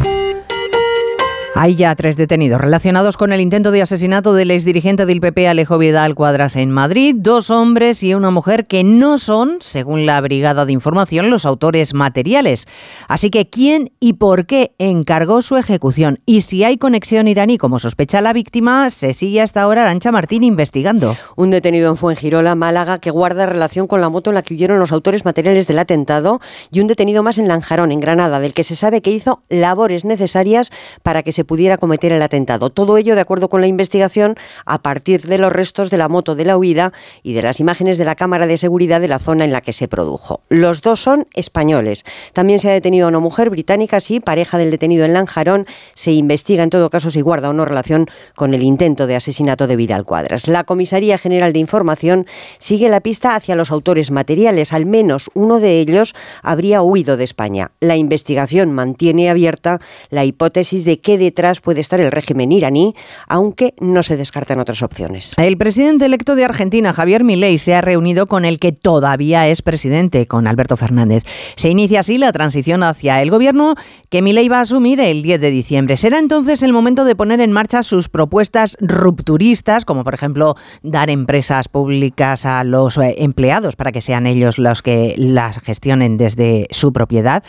Hay 1.60 1.74
ya 1.74 1.96
tres 1.96 2.16
detenidos 2.16 2.60
relacionados 2.60 3.16
con 3.16 3.32
el 3.32 3.40
intento 3.40 3.72
de 3.72 3.82
asesinato 3.82 4.32
del 4.32 4.52
exdirigente 4.52 5.06
del 5.06 5.20
PP 5.20 5.48
Alejo 5.48 5.76
Vidal 5.76 6.14
Cuadras 6.14 6.54
en 6.54 6.70
Madrid, 6.70 7.16
dos 7.18 7.50
hombres 7.50 8.04
y 8.04 8.14
una 8.14 8.30
mujer 8.30 8.62
que 8.62 8.84
no 8.84 9.18
son, 9.18 9.56
según 9.58 10.06
la 10.06 10.20
Brigada 10.20 10.66
de 10.66 10.72
Información, 10.72 11.30
los 11.30 11.44
autores 11.44 11.94
materiales. 11.94 12.66
Así 13.08 13.30
que, 13.30 13.50
¿quién 13.50 13.90
y 13.98 14.12
por 14.12 14.46
qué 14.46 14.76
encargó 14.78 15.42
su 15.42 15.56
ejecución? 15.56 16.20
Y 16.26 16.42
si 16.42 16.62
hay 16.62 16.76
conexión 16.76 17.26
iraní, 17.26 17.58
como 17.58 17.80
sospecha 17.80 18.20
la 18.20 18.32
víctima, 18.32 18.88
se 18.90 19.12
sigue 19.12 19.40
hasta 19.40 19.60
ahora 19.60 19.82
Arancha 19.82 20.12
Martín 20.12 20.44
investigando. 20.44 21.16
Un 21.34 21.50
detenido 21.50 21.90
en 21.90 21.96
Fuengirola, 21.96 22.54
Málaga, 22.54 23.00
que 23.00 23.10
guarda 23.10 23.46
relación 23.46 23.88
con 23.88 24.00
la 24.00 24.08
moto 24.08 24.30
en 24.30 24.34
la 24.34 24.42
que 24.42 24.54
huyeron 24.54 24.78
los 24.78 24.92
autores 24.92 25.24
materiales 25.24 25.66
del 25.66 25.80
atentado, 25.80 26.38
y 26.70 26.78
un 26.78 26.86
detenido 26.86 27.24
más 27.24 27.36
en 27.36 27.48
Lanjarón, 27.48 27.90
en 27.90 27.98
Granada, 27.98 28.38
del 28.38 28.54
que 28.54 28.62
se 28.62 28.76
sabe 28.76 29.02
que 29.02 29.10
hizo 29.10 29.42
labores 29.48 30.04
necesarias 30.04 30.70
para 31.02 31.24
que 31.24 31.32
se 31.32 31.47
pudiera 31.48 31.78
cometer 31.78 32.12
el 32.12 32.22
atentado. 32.22 32.70
Todo 32.70 32.96
ello, 32.96 33.16
de 33.16 33.22
acuerdo 33.22 33.48
con 33.48 33.60
la 33.60 33.66
investigación, 33.66 34.36
a 34.64 34.80
partir 34.80 35.22
de 35.22 35.38
los 35.38 35.52
restos 35.52 35.90
de 35.90 35.96
la 35.96 36.08
moto 36.08 36.36
de 36.36 36.44
la 36.44 36.56
huida 36.56 36.92
y 37.24 37.32
de 37.32 37.42
las 37.42 37.58
imágenes 37.58 37.98
de 37.98 38.04
la 38.04 38.14
cámara 38.14 38.46
de 38.46 38.56
seguridad 38.56 39.00
de 39.00 39.08
la 39.08 39.18
zona 39.18 39.44
en 39.44 39.50
la 39.50 39.62
que 39.62 39.72
se 39.72 39.88
produjo. 39.88 40.42
Los 40.48 40.82
dos 40.82 41.00
son 41.00 41.26
españoles. 41.34 42.04
También 42.32 42.60
se 42.60 42.70
ha 42.70 42.72
detenido 42.72 43.06
a 43.06 43.08
una 43.08 43.18
mujer 43.18 43.50
británica, 43.50 43.98
sí, 43.98 44.20
pareja 44.20 44.58
del 44.58 44.70
detenido 44.70 45.04
en 45.04 45.14
Lanjarón. 45.14 45.66
Se 45.94 46.12
investiga 46.12 46.62
en 46.62 46.70
todo 46.70 46.90
caso 46.90 47.10
si 47.10 47.20
guarda 47.20 47.50
o 47.50 47.52
no 47.52 47.64
relación 47.64 48.06
con 48.36 48.54
el 48.54 48.62
intento 48.62 49.06
de 49.06 49.16
asesinato 49.16 49.66
de 49.66 49.76
Vidal 49.76 50.04
Cuadras. 50.04 50.46
La 50.46 50.62
Comisaría 50.62 51.18
General 51.18 51.52
de 51.52 51.58
Información 51.58 52.26
sigue 52.58 52.88
la 52.88 53.00
pista 53.00 53.34
hacia 53.34 53.56
los 53.56 53.70
autores 53.72 54.10
materiales. 54.10 54.72
Al 54.72 54.86
menos 54.86 55.30
uno 55.34 55.58
de 55.58 55.80
ellos 55.80 56.14
habría 56.42 56.82
huido 56.82 57.16
de 57.16 57.24
España. 57.24 57.72
La 57.80 57.96
investigación 57.96 58.72
mantiene 58.72 59.30
abierta 59.30 59.80
la 60.10 60.24
hipótesis 60.24 60.84
de 60.84 61.00
que 61.00 61.16
detrás 61.28 61.60
puede 61.60 61.80
estar 61.80 62.00
el 62.00 62.10
régimen 62.10 62.52
iraní, 62.52 62.94
aunque 63.26 63.74
no 63.80 64.02
se 64.02 64.16
descartan 64.16 64.60
otras 64.60 64.82
opciones. 64.82 65.34
El 65.36 65.58
presidente 65.58 66.06
electo 66.06 66.34
de 66.34 66.44
Argentina, 66.44 66.94
Javier 66.94 67.22
Milei, 67.22 67.58
se 67.58 67.74
ha 67.74 67.80
reunido 67.80 68.26
con 68.26 68.44
el 68.44 68.58
que 68.58 68.72
todavía 68.72 69.46
es 69.48 69.60
presidente, 69.62 70.26
con 70.26 70.46
Alberto 70.46 70.76
Fernández. 70.76 71.24
Se 71.56 71.68
inicia 71.68 72.00
así 72.00 72.16
la 72.16 72.32
transición 72.32 72.82
hacia 72.82 73.20
el 73.20 73.30
gobierno 73.30 73.74
que 74.08 74.22
Milei 74.22 74.48
va 74.48 74.58
a 74.58 74.62
asumir 74.62 75.00
el 75.00 75.22
10 75.22 75.40
de 75.40 75.50
diciembre. 75.50 75.96
Será 75.96 76.18
entonces 76.18 76.62
el 76.62 76.72
momento 76.72 77.04
de 77.04 77.14
poner 77.14 77.40
en 77.40 77.52
marcha 77.52 77.82
sus 77.82 78.08
propuestas 78.08 78.76
rupturistas, 78.80 79.84
como 79.84 80.04
por 80.04 80.14
ejemplo 80.14 80.54
dar 80.82 81.10
empresas 81.10 81.68
públicas 81.68 82.46
a 82.46 82.64
los 82.64 82.96
eh, 82.96 83.16
empleados 83.18 83.76
para 83.76 83.92
que 83.92 84.00
sean 84.00 84.26
ellos 84.26 84.58
los 84.58 84.80
que 84.80 85.14
las 85.18 85.58
gestionen 85.58 86.16
desde 86.16 86.68
su 86.70 86.92
propiedad. 86.92 87.42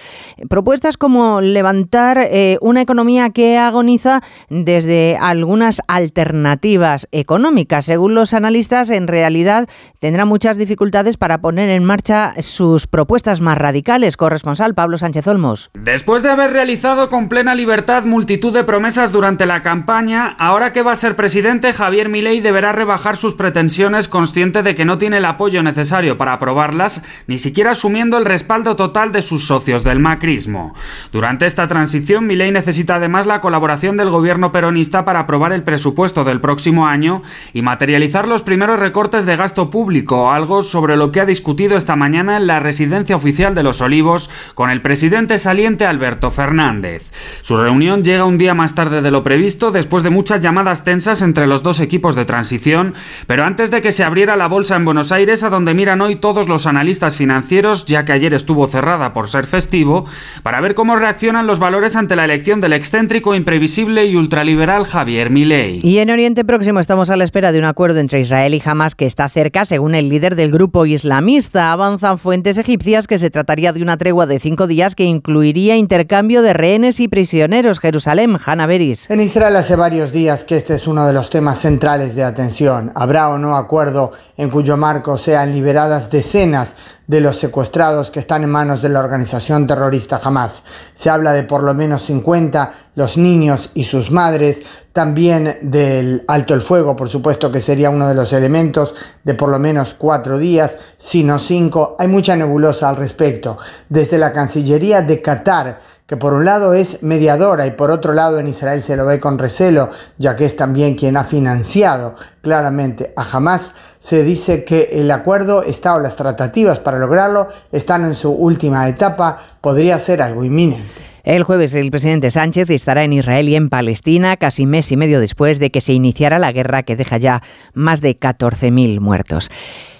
Propuestas 0.49 0.97
como 0.97 1.41
levantar 1.41 2.17
eh, 2.19 2.57
una 2.61 2.81
economía 2.81 3.29
que 3.29 3.57
haga 3.57 3.68
agoniza 3.69 4.21
desde 4.49 5.17
algunas 5.19 5.81
alternativas 5.87 7.07
económicas. 7.11 7.85
Según 7.85 8.15
los 8.15 8.33
analistas, 8.33 8.89
en 8.89 9.07
realidad 9.07 9.67
tendrá 9.99 10.25
muchas 10.25 10.57
dificultades 10.57 11.17
para 11.17 11.41
poner 11.41 11.69
en 11.69 11.83
marcha 11.83 12.33
sus 12.41 12.87
propuestas 12.87 13.41
más 13.41 13.57
radicales. 13.57 14.17
Corresponsal 14.17 14.75
Pablo 14.75 14.97
Sánchez 14.97 15.27
Olmos. 15.27 15.69
Después 15.73 16.23
de 16.23 16.29
haber 16.29 16.51
realizado 16.51 17.09
con 17.09 17.29
plena 17.29 17.55
libertad 17.55 18.03
multitud 18.03 18.53
de 18.53 18.63
promesas 18.63 19.11
durante 19.11 19.45
la 19.45 19.61
campaña, 19.61 20.35
ahora 20.39 20.73
que 20.73 20.81
va 20.81 20.91
a 20.91 20.95
ser 20.95 21.15
presidente, 21.15 21.73
Javier 21.73 22.09
Milei 22.09 22.41
deberá 22.41 22.71
rebajar 22.71 23.15
sus 23.15 23.35
pretensiones 23.35 24.07
consciente 24.07 24.63
de 24.63 24.75
que 24.75 24.85
no 24.85 24.97
tiene 24.97 25.17
el 25.17 25.25
apoyo 25.25 25.63
necesario 25.63 26.17
para 26.17 26.33
aprobarlas, 26.33 27.03
ni 27.27 27.37
siquiera 27.37 27.71
asumiendo 27.71 28.17
el 28.17 28.25
respaldo 28.25 28.75
total 28.75 29.11
de 29.11 29.21
sus 29.21 29.47
socios 29.47 29.83
del 29.83 29.99
macrismo. 29.99 30.73
Durante 31.11 31.45
esta 31.45 31.67
transición, 31.67 32.27
Milei 32.27 32.51
necesita 32.51 32.95
además 32.95 33.25
la 33.25 33.41
colaboración 33.41 33.58
del 33.59 34.09
gobierno 34.09 34.51
peronista 34.51 35.05
para 35.05 35.19
aprobar 35.19 35.53
el 35.53 35.63
presupuesto 35.63 36.23
del 36.23 36.41
próximo 36.41 36.87
año 36.87 37.21
y 37.53 37.61
materializar 37.61 38.27
los 38.27 38.41
primeros 38.41 38.79
recortes 38.79 39.25
de 39.25 39.35
gasto 39.35 39.69
público, 39.69 40.31
algo 40.31 40.63
sobre 40.63 40.97
lo 40.97 41.11
que 41.11 41.21
ha 41.21 41.25
discutido 41.25 41.77
esta 41.77 41.95
mañana 41.95 42.37
en 42.37 42.47
la 42.47 42.59
residencia 42.59 43.15
oficial 43.15 43.53
de 43.53 43.63
Los 43.63 43.81
Olivos 43.81 44.29
con 44.55 44.69
el 44.69 44.81
presidente 44.81 45.37
saliente 45.37 45.85
Alberto 45.85 46.31
Fernández. 46.31 47.11
Su 47.41 47.57
reunión 47.57 48.03
llega 48.03 48.25
un 48.25 48.37
día 48.37 48.53
más 48.53 48.75
tarde 48.75 49.01
de 49.01 49.11
lo 49.11 49.23
previsto, 49.23 49.71
después 49.71 50.03
de 50.03 50.09
muchas 50.09 50.41
llamadas 50.41 50.83
tensas 50.83 51.21
entre 51.21 51.45
los 51.45 51.61
dos 51.61 51.79
equipos 51.79 52.15
de 52.15 52.25
transición, 52.25 52.95
pero 53.27 53.43
antes 53.43 53.71
de 53.71 53.81
que 53.81 53.91
se 53.91 54.03
abriera 54.03 54.35
la 54.35 54.47
bolsa 54.47 54.75
en 54.75 54.85
Buenos 54.85 55.11
Aires, 55.11 55.43
a 55.43 55.49
donde 55.49 55.73
miran 55.73 56.01
hoy 56.01 56.15
todos 56.15 56.47
los 56.47 56.65
analistas 56.65 57.15
financieros, 57.15 57.85
ya 57.85 58.05
que 58.05 58.13
ayer 58.13 58.33
estuvo 58.33 58.67
cerrada 58.67 59.13
por 59.13 59.27
ser 59.29 59.45
festivo, 59.45 60.05
para 60.43 60.61
ver 60.61 60.73
cómo 60.73 60.95
reaccionan 60.95 61.45
los 61.45 61.59
valores 61.59 61.95
ante 61.95 62.15
la 62.15 62.25
elección 62.25 62.61
del 62.61 62.73
excéntrico 62.73 63.35
imprevisible 63.49 64.05
y 64.05 64.15
ultraliberal 64.15 64.85
Javier 64.85 65.31
Milei. 65.31 65.79
Y 65.81 65.97
en 65.97 66.11
Oriente 66.11 66.45
Próximo 66.45 66.79
estamos 66.79 67.09
a 67.09 67.15
la 67.15 67.23
espera 67.23 67.51
de 67.51 67.57
un 67.57 67.65
acuerdo 67.65 67.99
entre 67.99 68.19
Israel 68.19 68.53
y 68.53 68.61
Hamas 68.63 68.93
que 68.93 69.07
está 69.07 69.27
cerca, 69.27 69.65
según 69.65 69.95
el 69.95 70.07
líder 70.07 70.35
del 70.35 70.51
grupo 70.51 70.85
islamista. 70.85 71.71
Avanzan 71.71 72.19
fuentes 72.19 72.59
egipcias 72.59 73.07
que 73.07 73.17
se 73.17 73.31
trataría 73.31 73.73
de 73.73 73.81
una 73.81 73.97
tregua 73.97 74.27
de 74.27 74.39
cinco 74.39 74.67
días 74.67 74.93
que 74.93 75.05
incluiría 75.05 75.77
intercambio 75.77 76.43
de 76.43 76.53
rehenes 76.53 76.99
y 76.99 77.07
prisioneros. 77.07 77.79
Jerusalén, 77.79 78.37
Hanna 78.45 78.67
Beris. 78.67 79.09
En 79.09 79.19
Israel 79.19 79.55
hace 79.55 79.75
varios 79.75 80.11
días 80.11 80.43
que 80.43 80.55
este 80.55 80.75
es 80.75 80.85
uno 80.85 81.07
de 81.07 81.13
los 81.13 81.31
temas 81.31 81.57
centrales 81.57 82.13
de 82.13 82.25
atención. 82.25 82.91
¿Habrá 82.93 83.29
o 83.29 83.39
no 83.39 83.55
acuerdo 83.55 84.11
en 84.37 84.51
cuyo 84.51 84.77
marco 84.77 85.17
sean 85.17 85.53
liberadas 85.53 86.11
decenas 86.11 86.75
de 87.09 87.21
los 87.21 87.39
secuestrados 87.39 88.11
que 88.11 88.19
están 88.19 88.43
en 88.43 88.51
manos 88.51 88.83
de 88.83 88.89
la 88.89 88.99
organización 88.99 89.65
terrorista 89.65 90.21
Hamas. 90.23 90.61
Se 90.93 91.09
habla 91.09 91.33
de 91.33 91.41
por 91.41 91.63
lo 91.63 91.73
menos 91.73 92.03
50, 92.03 92.71
los 92.99 93.17
niños 93.17 93.69
y 93.75 93.85
sus 93.85 94.11
madres, 94.11 94.61
también 94.91 95.57
del 95.61 96.25
alto 96.27 96.53
el 96.53 96.61
fuego, 96.61 96.97
por 96.97 97.07
supuesto 97.07 97.49
que 97.49 97.61
sería 97.61 97.89
uno 97.89 98.09
de 98.09 98.13
los 98.13 98.33
elementos 98.33 98.93
de 99.23 99.35
por 99.35 99.47
lo 99.47 99.57
menos 99.57 99.95
cuatro 99.97 100.37
días, 100.37 100.75
sino 100.97 101.39
cinco. 101.39 101.95
Hay 101.97 102.09
mucha 102.09 102.35
nebulosa 102.35 102.89
al 102.89 102.97
respecto. 102.97 103.57
Desde 103.87 104.17
la 104.17 104.33
Cancillería 104.33 105.01
de 105.01 105.21
Qatar, 105.21 105.79
que 106.05 106.17
por 106.17 106.33
un 106.33 106.43
lado 106.43 106.73
es 106.73 107.01
mediadora 107.01 107.67
y 107.67 107.71
por 107.71 107.89
otro 107.89 108.11
lado 108.11 108.37
en 108.37 108.49
Israel 108.49 108.83
se 108.83 108.97
lo 108.97 109.05
ve 109.05 109.17
con 109.17 109.37
recelo, 109.37 109.91
ya 110.17 110.35
que 110.35 110.43
es 110.43 110.57
también 110.57 110.95
quien 110.95 111.15
ha 111.15 111.23
financiado 111.23 112.15
claramente 112.41 113.13
a 113.15 113.21
Hamas, 113.31 113.71
se 113.97 114.23
dice 114.23 114.65
que 114.65 114.89
el 114.91 115.09
acuerdo 115.09 115.63
está 115.63 115.95
o 115.95 116.01
las 116.01 116.17
tratativas 116.17 116.79
para 116.79 116.99
lograrlo 116.99 117.47
están 117.71 118.03
en 118.03 118.15
su 118.15 118.29
última 118.29 118.89
etapa, 118.89 119.41
podría 119.61 119.97
ser 119.99 120.21
algo 120.21 120.43
inminente. 120.43 121.08
El 121.29 121.43
jueves 121.43 121.75
el 121.75 121.91
presidente 121.91 122.31
Sánchez 122.31 122.71
estará 122.71 123.03
en 123.03 123.13
Israel 123.13 123.49
y 123.49 123.55
en 123.55 123.69
Palestina 123.69 124.35
casi 124.35 124.65
mes 124.65 124.91
y 124.91 124.97
medio 124.97 125.19
después 125.19 125.59
de 125.59 125.69
que 125.69 125.79
se 125.79 125.93
iniciara 125.93 126.39
la 126.39 126.51
guerra 126.51 126.81
que 126.81 126.95
deja 126.95 127.19
ya 127.19 127.43
más 127.75 128.01
de 128.01 128.19
14.000 128.19 128.99
muertos. 128.99 129.51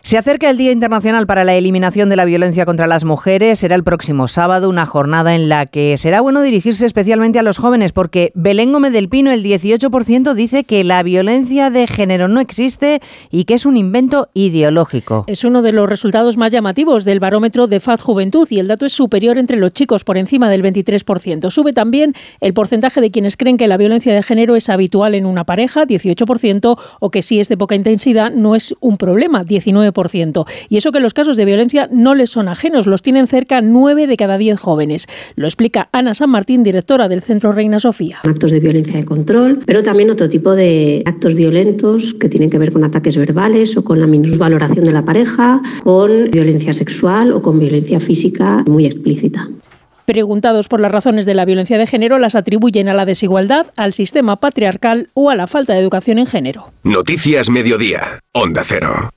Se 0.10 0.18
acerca 0.18 0.50
el 0.50 0.58
Día 0.58 0.72
Internacional 0.72 1.28
para 1.28 1.44
la 1.44 1.54
Eliminación 1.54 2.10
de 2.10 2.16
la 2.16 2.26
Violencia 2.26 2.66
contra 2.66 2.88
las 2.88 3.06
Mujeres. 3.06 3.60
Será 3.60 3.76
el 3.76 3.84
próximo 3.84 4.28
sábado, 4.28 4.68
una 4.68 4.88
jornada 4.88 5.36
en 5.36 5.50
la 5.50 5.68
que 5.68 5.96
será 6.00 6.20
bueno 6.22 6.42
dirigirse 6.42 6.88
especialmente 6.88 7.38
a 7.38 7.44
los 7.44 7.60
jóvenes, 7.60 7.92
porque 7.92 8.32
Belén 8.34 8.74
Gómez 8.74 8.92
del 8.92 9.08
Pino, 9.08 9.30
el 9.30 9.44
18%, 9.44 10.34
dice 10.34 10.64
que 10.64 10.84
la 10.84 11.04
violencia 11.04 11.70
de 11.70 11.86
género 11.86 12.28
no 12.28 12.40
existe 12.40 13.02
y 13.30 13.44
que 13.44 13.54
es 13.54 13.68
un 13.68 13.78
invento 13.78 14.30
ideológico. 14.34 15.26
Es 15.28 15.44
uno 15.44 15.62
de 15.62 15.74
los 15.74 15.88
resultados 15.88 16.38
más 16.38 16.52
llamativos 16.52 17.06
del 17.06 17.20
barómetro 17.20 17.68
de 17.68 17.80
FAD 17.80 18.00
Juventud 18.00 18.48
y 18.50 18.58
el 18.58 18.68
dato 18.68 18.88
es 18.88 18.94
superior 18.94 19.38
entre 19.38 19.58
los 19.58 19.74
chicos, 19.74 20.04
por 20.06 20.18
encima 20.18 20.50
del 20.50 20.64
23%. 20.64 21.52
Sube 21.52 21.72
también 21.72 22.16
el 22.42 22.56
porcentaje 22.56 23.00
de 23.00 23.12
quienes 23.12 23.38
creen 23.38 23.58
que 23.58 23.68
la 23.68 23.78
violencia 23.78 24.12
de 24.12 24.24
género 24.24 24.56
es 24.56 24.70
habitual 24.70 25.14
en 25.14 25.28
una 25.28 25.44
pareja, 25.44 25.84
18%, 25.86 26.80
o 27.00 27.12
que 27.12 27.22
si 27.22 27.40
es 27.40 27.48
de 27.48 27.58
poca 27.58 27.76
intensidad 27.76 28.32
no 28.32 28.56
es 28.56 28.74
un 28.80 28.98
problema, 28.98 29.46
19%. 29.46 29.99
Y 30.70 30.78
eso 30.78 30.92
que 30.92 31.00
los 31.00 31.14
casos 31.14 31.38
de 31.38 31.46
violencia 31.46 31.90
no 31.92 32.16
les 32.16 32.30
son 32.30 32.48
ajenos, 32.48 32.88
los 32.88 33.02
tienen 33.02 33.28
cerca 33.28 33.62
9 33.62 34.08
de 34.08 34.18
cada 34.18 34.38
10 34.38 34.60
jóvenes. 34.60 35.08
Lo 35.36 35.48
explica 35.48 35.90
Ana 35.92 36.14
San 36.14 36.30
Martín, 36.30 36.64
directora 36.64 37.08
del 37.08 37.22
Centro 37.22 37.52
Reina 37.52 37.80
Sofía. 37.80 38.20
Actos 38.24 38.52
de 38.52 38.60
violencia 38.60 38.98
de 38.98 39.06
control, 39.06 39.60
pero 39.66 39.84
también 39.84 40.10
otro 40.10 40.30
tipo 40.30 40.56
de 40.56 41.04
actos 41.06 41.36
violentos 41.36 42.14
que 42.14 42.30
tienen 42.30 42.50
que 42.50 42.58
ver 42.58 42.72
con 42.72 42.84
ataques 42.84 43.18
verbales 43.18 43.76
o 43.78 43.84
con 43.84 44.00
la 44.00 44.08
minusvaloración 44.08 44.86
de 44.86 44.92
la 44.92 45.06
pareja, 45.06 45.62
con 45.84 46.30
violencia 46.32 46.74
sexual 46.74 47.34
o 47.34 47.42
con 47.42 47.60
violencia 47.60 48.00
física 48.00 48.64
muy 48.68 48.86
explícita 48.86 49.50
preguntados 50.10 50.68
por 50.68 50.80
las 50.80 50.92
razones 50.92 51.28
de 51.28 51.36
la 51.36 51.46
violencia 51.46 51.78
de 51.78 51.86
género, 51.86 52.18
las 52.18 52.34
atribuyen 52.34 52.90
a 52.90 52.96
la 52.96 53.06
desigualdad, 53.06 53.68
al 53.76 53.94
sistema 53.94 54.38
patriarcal 54.38 55.12
o 55.14 55.30
a 55.30 55.36
la 55.36 55.46
falta 55.46 55.74
de 55.74 55.80
educación 55.82 56.18
en 56.18 56.26
género. 56.26 56.72
Noticias 56.82 57.48
Mediodía, 57.52 58.20
Onda 58.34 58.64
Cero. 58.66 59.12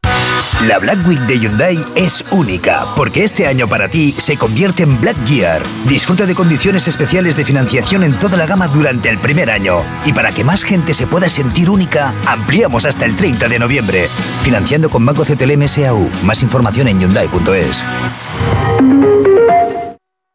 La 0.68 0.79
Black 0.79 1.05
Week 1.09 1.18
de 1.22 1.40
Hyundai 1.40 1.85
es 1.96 2.25
única, 2.31 2.87
porque 2.94 3.25
este 3.25 3.48
año 3.48 3.66
para 3.66 3.88
ti 3.88 4.14
se 4.16 4.37
convierte 4.37 4.85
en 4.85 5.01
Black 5.01 5.16
Year. 5.25 5.61
Disfruta 5.88 6.25
de 6.25 6.37
condiciones 6.37 6.87
especiales 6.87 7.37
de 7.37 7.44
financiación 7.44 8.05
en 8.05 8.12
toda 8.14 8.37
la 8.37 8.46
gama 8.46 8.68
durante 8.68 9.09
el 9.09 9.18
primer 9.18 9.51
año. 9.51 9.79
Y 10.05 10.12
para 10.12 10.31
que 10.31 10.44
más 10.44 10.62
gente 10.62 10.94
se 10.94 11.09
pueda 11.09 11.29
sentir 11.29 11.68
única, 11.68 12.14
ampliamos 12.27 12.87
hasta 12.87 13.07
el 13.07 13.16
30 13.16 13.48
de 13.48 13.59
noviembre. 13.59 14.09
Financiando 14.44 14.88
con 14.88 15.05
Banco 15.05 15.25
CTLM 15.25 15.66
SAU. 15.66 16.09
Más 16.25 16.44
información 16.44 16.87
en 16.87 17.01
Hyundai.es. 17.01 17.85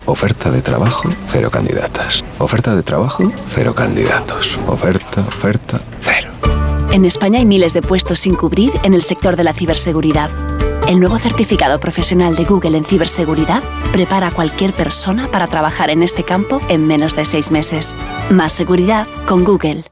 Oferta 0.06 0.52
de 0.52 0.62
trabajo, 0.62 1.10
cero 1.28 1.50
candidatas. 1.50 2.26
Oferta 2.40 2.76
de 2.76 2.84
trabajo, 2.84 3.32
cero 3.46 3.74
candidatos. 3.74 4.60
Oferta, 4.68 5.22
oferta, 5.22 5.80
cero. 6.02 6.27
En 6.98 7.06
España 7.06 7.38
hay 7.38 7.46
miles 7.46 7.76
de 7.76 7.84
puestos 7.84 8.18
sin 8.18 8.34
cubrir 8.34 8.72
en 8.82 8.96
el 8.96 9.04
sector 9.04 9.36
de 9.36 9.44
la 9.44 9.54
ciberseguridad. 9.54 10.32
El 10.88 11.00
nuevo 11.00 11.20
certificado 11.20 11.80
profesional 11.80 12.36
de 12.36 12.44
Google 12.44 12.76
en 12.76 12.86
ciberseguridad 12.86 13.62
prepara 13.94 14.30
a 14.30 14.32
cualquier 14.32 14.74
persona 14.74 15.28
para 15.28 15.46
trabajar 15.46 15.92
en 15.92 16.02
este 16.02 16.24
campo 16.24 16.60
en 16.70 16.88
menos 16.88 17.16
de 17.16 17.26
seis 17.26 17.52
meses. 17.52 17.96
Más 18.32 18.52
seguridad 18.52 19.06
con 19.28 19.44
Google. 19.44 19.84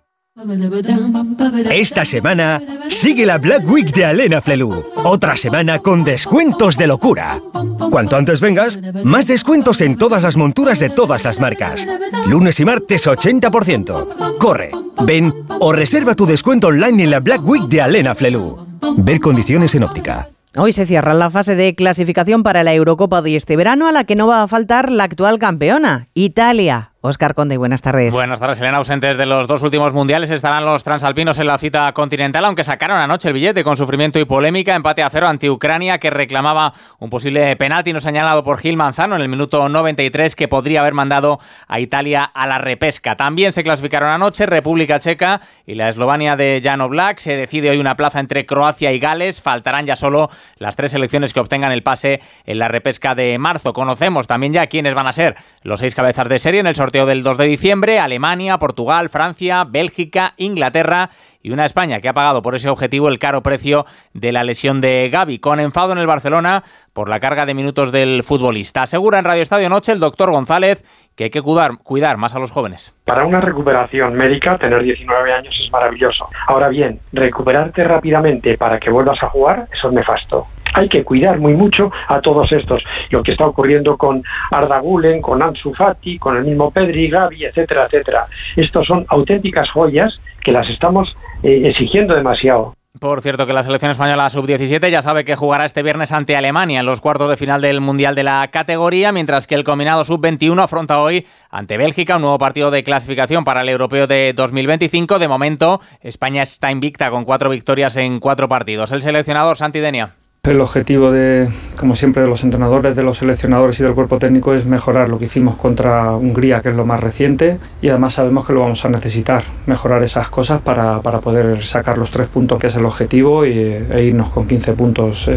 Esta 1.71 2.05
semana 2.05 2.61
sigue 2.89 3.25
la 3.25 3.37
Black 3.37 3.67
Week 3.67 3.91
de 3.93 4.05
Alena 4.05 4.41
Flelu. 4.41 4.85
Otra 5.03 5.37
semana 5.37 5.79
con 5.79 6.03
descuentos 6.03 6.77
de 6.77 6.87
locura. 6.87 7.41
Cuanto 7.89 8.15
antes 8.15 8.41
vengas, 8.41 8.79
más 9.03 9.27
descuentos 9.27 9.81
en 9.81 9.97
todas 9.97 10.23
las 10.23 10.35
monturas 10.35 10.79
de 10.79 10.89
todas 10.89 11.23
las 11.25 11.39
marcas. 11.39 11.87
Lunes 12.27 12.59
y 12.59 12.65
martes 12.65 13.07
80%. 13.07 14.37
Corre, 14.37 14.71
ven 15.05 15.33
o 15.59 15.73
reserva 15.73 16.15
tu 16.15 16.25
descuento 16.25 16.67
online 16.67 17.03
en 17.03 17.11
la 17.11 17.19
Black 17.19 17.41
Week 17.43 17.63
de 17.63 17.81
Alena 17.81 18.15
Flelu. 18.15 18.57
Ver 18.97 19.19
condiciones 19.19 19.73
en 19.75 19.83
óptica. 19.83 20.29
Hoy 20.57 20.71
se 20.71 20.85
cierra 20.85 21.13
la 21.13 21.29
fase 21.29 21.55
de 21.55 21.75
clasificación 21.75 22.41
para 22.41 22.63
la 22.63 22.73
Eurocopa 22.73 23.21
de 23.21 23.35
este 23.35 23.57
verano, 23.57 23.87
a 23.87 23.91
la 23.91 24.05
que 24.05 24.15
no 24.15 24.27
va 24.27 24.41
a 24.41 24.47
faltar 24.47 24.89
la 24.89 25.03
actual 25.03 25.37
campeona, 25.37 26.05
Italia. 26.13 26.91
Oscar 27.05 27.35
Conde, 27.35 27.57
buenas 27.57 27.81
tardes. 27.83 28.13
Buenas 28.13 28.39
tardes, 28.39 28.59
Elena. 28.61 28.77
Ausentes 28.77 29.15
de 29.15 29.25
los 29.27 29.45
dos 29.47 29.61
últimos 29.61 29.93
mundiales 29.93 30.31
estarán 30.31 30.65
los 30.65 30.83
transalpinos 30.83 31.37
en 31.37 31.47
la 31.47 31.59
cita 31.59 31.91
continental, 31.93 32.43
aunque 32.45 32.63
sacaron 32.63 32.97
anoche 32.97 33.27
el 33.27 33.35
billete 33.35 33.63
con 33.63 33.75
sufrimiento 33.75 34.19
y 34.19 34.25
polémica, 34.25 34.75
empate 34.75 35.03
a 35.03 35.09
cero 35.11 35.27
ante 35.27 35.49
Ucrania, 35.49 35.99
que 35.99 36.09
reclamaba 36.09 36.73
un 36.99 37.09
posible 37.09 37.55
penalti 37.57 37.93
no 37.93 37.99
señalado 37.99 38.43
por 38.43 38.57
Gil 38.57 38.75
Manzano 38.75 39.15
en 39.15 39.21
el 39.21 39.29
minuto 39.29 39.69
93, 39.69 40.35
que 40.35 40.47
podría 40.47 40.81
haber 40.81 40.93
mandado 40.93 41.39
a 41.67 41.79
Italia 41.79 42.23
a 42.23 42.47
la 42.47 42.57
repesca. 42.57 43.15
También 43.15 43.51
se 43.51 43.63
clasificaron 43.63 44.09
anoche 44.09 44.47
República 44.47 44.99
Checa 44.99 45.41
y 45.67 45.75
la 45.75 45.89
Eslovenia 45.89 46.35
de 46.35 46.59
Jano 46.63 46.89
Black. 46.89 47.19
Se 47.19 47.35
decide 47.35 47.69
hoy 47.69 47.77
una 47.77 47.95
plaza 47.95 48.19
entre 48.19 48.47
Croacia 48.47 48.91
y 48.91 48.99
Gales. 48.99 49.41
Faltarán 49.41 49.85
ya 49.85 49.95
solo 49.95 50.29
las 50.57 50.75
tres 50.75 50.91
selecciones 50.91 51.33
que 51.33 51.39
obtengan 51.39 51.71
el 51.71 51.83
pase 51.83 52.19
en 52.45 52.57
la 52.57 52.67
repesca 52.67 53.13
de 53.13 53.37
marzo. 53.37 53.73
Conocemos 53.73 54.25
también 54.25 54.53
ya 54.53 54.67
quiénes 54.67 54.95
van 54.95 55.07
a 55.07 55.11
ser 55.11 55.35
los 55.61 55.79
seis 55.79 55.93
cabezas 55.93 56.27
de 56.27 56.39
serie 56.39 56.59
en 56.61 56.67
el 56.67 56.75
sorteo 56.75 56.94
del 57.03 57.23
2 57.23 57.37
de 57.37 57.45
diciembre, 57.45 57.99
Alemania, 57.99 58.57
Portugal, 58.57 59.09
Francia, 59.09 59.65
Bélgica, 59.65 60.31
Inglaterra 60.37 61.09
y 61.41 61.51
una 61.51 61.65
España 61.65 61.99
que 61.99 62.07
ha 62.07 62.13
pagado 62.13 62.41
por 62.41 62.55
ese 62.55 62.69
objetivo 62.69 63.09
el 63.09 63.19
caro 63.19 63.43
precio 63.43 63.85
de 64.13 64.31
la 64.31 64.45
lesión 64.45 64.79
de 64.79 65.09
Gaby, 65.11 65.39
con 65.39 65.59
enfado 65.59 65.91
en 65.91 65.97
el 65.97 66.07
Barcelona 66.07 66.63
por 66.93 67.09
la 67.09 67.19
carga 67.19 67.45
de 67.45 67.53
minutos 67.53 67.91
del 67.91 68.23
futbolista. 68.23 68.83
Asegura 68.83 69.19
en 69.19 69.25
Radio 69.25 69.43
Estadio 69.43 69.69
Noche 69.69 69.91
el 69.91 69.99
doctor 69.99 70.31
González 70.31 70.85
que 71.15 71.25
hay 71.25 71.29
que 71.29 71.41
cuidar, 71.41 71.77
cuidar 71.83 72.15
más 72.15 72.33
a 72.35 72.39
los 72.39 72.51
jóvenes. 72.51 72.95
Para 73.03 73.25
una 73.25 73.41
recuperación 73.41 74.13
médica, 74.13 74.57
tener 74.57 74.81
19 74.83 75.33
años 75.33 75.53
es 75.61 75.71
maravilloso. 75.71 76.29
Ahora 76.47 76.69
bien, 76.69 76.99
recuperarte 77.11 77.83
rápidamente 77.83 78.57
para 78.57 78.79
que 78.79 78.89
vuelvas 78.89 79.21
a 79.21 79.27
jugar, 79.27 79.67
eso 79.73 79.89
es 79.89 79.93
nefasto. 79.93 80.47
Hay 80.73 80.89
que 80.89 81.03
cuidar 81.03 81.39
muy 81.39 81.53
mucho 81.53 81.91
a 82.07 82.19
todos 82.21 82.51
estos. 82.51 82.83
Lo 83.09 83.23
que 83.23 83.31
está 83.31 83.45
ocurriendo 83.45 83.97
con 83.97 84.23
Arda 84.51 84.79
Gulen, 84.79 85.21
con 85.21 85.41
Ansu 85.41 85.73
Fati, 85.73 86.17
con 86.17 86.37
el 86.37 86.43
mismo 86.43 86.71
Pedri, 86.71 87.09
Gavi, 87.09 87.45
etcétera, 87.45 87.85
etcétera. 87.85 88.25
Estos 88.55 88.87
son 88.87 89.05
auténticas 89.09 89.69
joyas 89.69 90.19
que 90.43 90.51
las 90.51 90.69
estamos 90.69 91.15
eh, 91.43 91.61
exigiendo 91.65 92.15
demasiado. 92.15 92.73
Por 92.99 93.21
cierto, 93.21 93.45
que 93.45 93.51
la 93.51 93.63
selección 93.63 93.91
española 93.91 94.29
sub-17 94.29 94.89
ya 94.89 95.01
sabe 95.01 95.25
que 95.25 95.35
jugará 95.35 95.65
este 95.65 95.83
viernes 95.83 96.13
ante 96.13 96.37
Alemania 96.37 96.79
en 96.79 96.85
los 96.85 97.01
cuartos 97.01 97.29
de 97.29 97.35
final 97.35 97.59
del 97.59 97.81
Mundial 97.81 98.15
de 98.15 98.23
la 98.23 98.47
categoría, 98.51 99.11
mientras 99.11 99.47
que 99.47 99.55
el 99.55 99.65
combinado 99.65 100.05
sub-21 100.05 100.63
afronta 100.63 101.01
hoy 101.01 101.27
ante 101.49 101.77
Bélgica 101.77 102.15
un 102.15 102.21
nuevo 102.21 102.37
partido 102.37 102.71
de 102.71 102.83
clasificación 102.83 103.43
para 103.43 103.63
el 103.63 103.69
europeo 103.69 104.07
de 104.07 104.31
2025. 104.33 105.19
De 105.19 105.27
momento, 105.27 105.81
España 105.99 106.41
está 106.43 106.71
invicta 106.71 107.11
con 107.11 107.23
cuatro 107.23 107.49
victorias 107.49 107.97
en 107.97 108.17
cuatro 108.17 108.47
partidos. 108.47 108.93
El 108.93 109.01
seleccionador 109.01 109.57
Santi 109.57 109.81
Denia. 109.81 110.15
El 110.45 110.61
objetivo 110.61 111.11
de, 111.11 111.49
como 111.75 111.95
siempre, 111.95 112.21
de 112.21 112.29
los 112.29 112.43
entrenadores, 112.43 112.95
de 112.95 113.01
los 113.01 113.17
seleccionadores 113.17 113.79
y 113.79 113.83
del 113.83 113.95
cuerpo 113.95 114.19
técnico 114.19 114.53
es 114.53 114.67
mejorar 114.67 115.09
lo 115.09 115.17
que 115.17 115.25
hicimos 115.25 115.55
contra 115.55 116.15
Hungría, 116.15 116.61
que 116.61 116.69
es 116.69 116.75
lo 116.75 116.85
más 116.85 116.99
reciente, 116.99 117.57
y 117.81 117.89
además 117.89 118.13
sabemos 118.13 118.45
que 118.45 118.53
lo 118.53 118.61
vamos 118.61 118.85
a 118.85 118.89
necesitar, 118.89 119.43
mejorar 119.65 120.03
esas 120.03 120.29
cosas 120.29 120.61
para, 120.61 121.01
para 121.01 121.19
poder 121.19 121.63
sacar 121.63 121.97
los 121.97 122.11
tres 122.11 122.27
puntos, 122.27 122.59
que 122.59 122.67
es 122.67 122.75
el 122.75 122.85
objetivo, 122.85 123.43
y, 123.43 123.57
e 123.57 124.03
irnos 124.03 124.29
con 124.29 124.47
15 124.47 124.73
puntos 124.73 125.31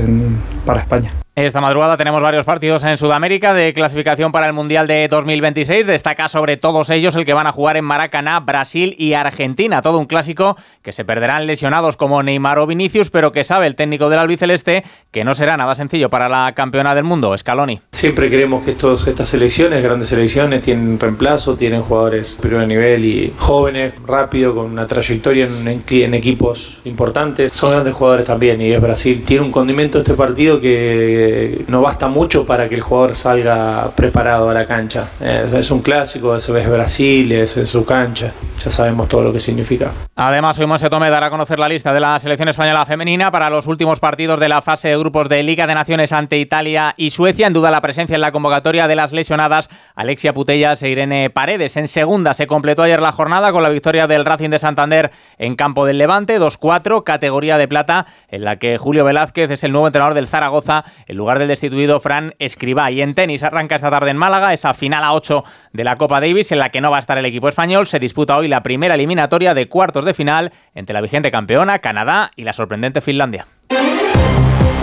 para 0.67 0.81
España. 0.81 1.11
Esta 1.45 1.61
madrugada 1.61 1.97
tenemos 1.97 2.21
varios 2.21 2.45
partidos 2.45 2.83
en 2.83 2.97
Sudamérica 2.97 3.55
de 3.55 3.73
clasificación 3.73 4.33
para 4.33 4.49
el 4.49 4.53
Mundial 4.53 4.89
de 4.89 5.07
2026. 5.07 5.87
Destaca 5.87 6.29
sobre 6.29 6.57
todos 6.57 6.91
ellos 6.91 7.15
el 7.15 7.25
que 7.25 7.33
van 7.33 7.47
a 7.47 7.53
jugar 7.53 7.77
en 7.77 7.85
Maracaná, 7.85 8.41
Brasil 8.41 8.97
y 8.99 9.13
Argentina. 9.13 9.81
Todo 9.81 9.99
un 9.99 10.07
clásico 10.07 10.57
que 10.83 10.93
se 10.93 11.05
perderán 11.05 11.47
lesionados 11.47 11.97
como 11.97 12.25
Neymar 12.25 12.59
o 12.59 12.67
Vinicius, 12.67 13.11
pero 13.11 13.31
que 13.31 13.45
sabe 13.45 13.69
el 13.69 13.77
técnico 13.77 14.09
del 14.09 14.19
albiceleste 14.19 14.83
que 15.13 15.23
no 15.23 15.33
será 15.33 15.57
nada 15.57 15.77
sencillo 15.77 16.11
para 16.11 16.29
la 16.29 16.55
campeona 16.57 16.93
del 16.97 17.05
mundo, 17.05 17.39
Scaloni. 17.39 17.83
Siempre 17.93 18.29
creemos 18.31 18.65
que 18.65 18.73
todas 18.73 19.07
estas 19.07 19.29
selecciones, 19.29 19.81
grandes 19.81 20.09
selecciones, 20.09 20.63
tienen 20.63 20.99
reemplazo, 20.99 21.57
tienen 21.57 21.83
jugadores 21.83 22.39
de 22.39 22.49
primer 22.49 22.67
nivel 22.67 23.05
y 23.05 23.33
jóvenes, 23.39 23.95
rápido, 24.05 24.57
con 24.57 24.73
una 24.73 24.89
trayectoria 24.89 25.47
en, 25.47 25.85
en 25.89 26.15
equipos 26.15 26.79
importantes. 26.85 27.53
Son 27.53 27.71
grandes 27.71 27.95
jugadores 27.95 28.27
también 28.27 28.61
y 28.61 28.73
es 28.73 28.81
Brasil. 28.81 29.23
Tiene 29.25 29.45
un 29.45 29.53
condimento 29.53 29.99
este 29.99 30.15
partido 30.15 30.61
que 30.61 31.28
no 31.69 31.83
basta 31.83 32.09
mucho 32.09 32.45
para 32.45 32.69
que 32.69 32.75
el 32.75 32.81
jugador 32.81 33.15
salga 33.15 33.91
preparado 33.95 34.51
a 34.51 34.55
la 34.55 34.67
cancha. 34.67 35.09
Es, 35.21 35.71
un 35.71 35.83
clásico, 35.83 36.37
es, 36.37 36.49
es 36.49 36.71
Brasil, 36.71 37.31
es 37.33 37.57
en 37.57 37.67
su 37.67 37.85
cancha, 37.85 38.33
ya 38.65 38.71
sabemos 38.71 39.09
todo 39.09 39.23
lo 39.23 39.33
que 39.33 39.41
significa. 39.41 39.91
Además, 40.17 40.59
hoy 40.59 40.67
Monse 40.67 40.91
Tome 40.91 41.11
dará 41.11 41.27
a 41.27 41.31
conocer 41.31 41.59
la 41.59 41.69
lista 41.69 41.93
de 41.93 42.01
la 42.01 42.19
selección 42.19 42.49
española 42.49 42.85
femenina 42.87 43.31
para 43.31 43.51
los 43.51 43.67
últimos 43.67 44.01
partidos 44.01 44.41
de 44.41 44.49
la 44.49 44.63
fase 44.63 44.89
de 44.89 44.99
grupos 44.99 45.29
de 45.29 45.43
Liga 45.43 45.67
de 45.67 45.75
Naciones 45.75 46.13
ante 46.13 46.39
Italia 46.39 46.95
y 46.97 47.11
Suecia. 47.11 47.47
En 47.47 47.53
duda 47.53 47.71
la 47.71 47.81
presencia 47.81 48.15
en 48.15 48.21
la 48.21 48.33
convocatoria 48.33 48.89
de 48.89 48.97
las 48.97 49.13
lesionadas 49.13 49.69
Alexia 49.95 50.33
Putellas 50.33 50.83
e 50.83 50.89
Irene 50.89 51.31
Paredes. 51.31 51.77
En 51.77 51.89
segunda 51.89 52.35
se 52.35 52.47
completó 52.47 52.83
ayer 52.83 53.01
la 53.01 53.13
jornada 53.13 53.53
con 53.53 53.63
la 53.63 53.69
victoria 53.69 54.07
del 54.07 54.25
Racing 54.25 54.51
de 54.51 54.59
Santander 54.59 55.11
en 55.39 55.55
campo 55.55 55.85
del 55.87 55.99
Levante, 55.99 56.41
2-4, 56.41 57.05
categoría 57.05 57.59
de 57.59 57.69
plata, 57.69 58.07
en 58.29 58.45
la 58.45 58.57
que 58.57 58.79
Julio 58.79 59.05
Velázquez 59.05 59.51
es 59.51 59.65
el 59.65 59.73
nuevo 59.73 59.87
entrenador 59.87 60.15
del 60.15 60.29
Zaragoza 60.29 60.85
lugar 61.19 61.39
del 61.39 61.49
destituido 61.49 62.01
Fran 62.01 62.35
Escribá. 62.39 62.91
Y 62.91 63.03
en 63.03 63.13
tenis 63.13 63.43
arranca 63.43 63.75
esta 63.75 63.91
tarde 63.91 64.11
en 64.11 64.17
Málaga 64.17 64.55
esa 64.55 64.73
final 64.73 65.05
a 65.05 65.13
8 65.13 65.45
de 65.73 65.85
la 65.85 65.97
Copa 65.97 66.21
Davis 66.21 66.53
en 66.53 66.61
la 66.61 66.71
que 66.71 66.81
no 66.81 66.91
va 66.91 66.97
a 66.97 67.01
estar 67.01 67.19
el 67.19 67.27
equipo 67.27 67.49
español. 67.49 67.87
Se 67.87 67.99
disputa 67.99 68.39
hoy 68.39 68.49
la 68.49 68.63
primera 68.63 68.95
eliminatoria 68.95 69.53
de 69.53 69.69
cuartos 69.69 70.05
de 70.05 70.15
final 70.15 70.53
entre 70.75 70.95
la 70.95 71.03
vigente 71.03 71.31
campeona 71.31 71.81
Canadá 71.81 72.31
y 72.37 72.45
la 72.45 72.55
sorprendente 72.55 73.01
Finlandia. 73.03 73.47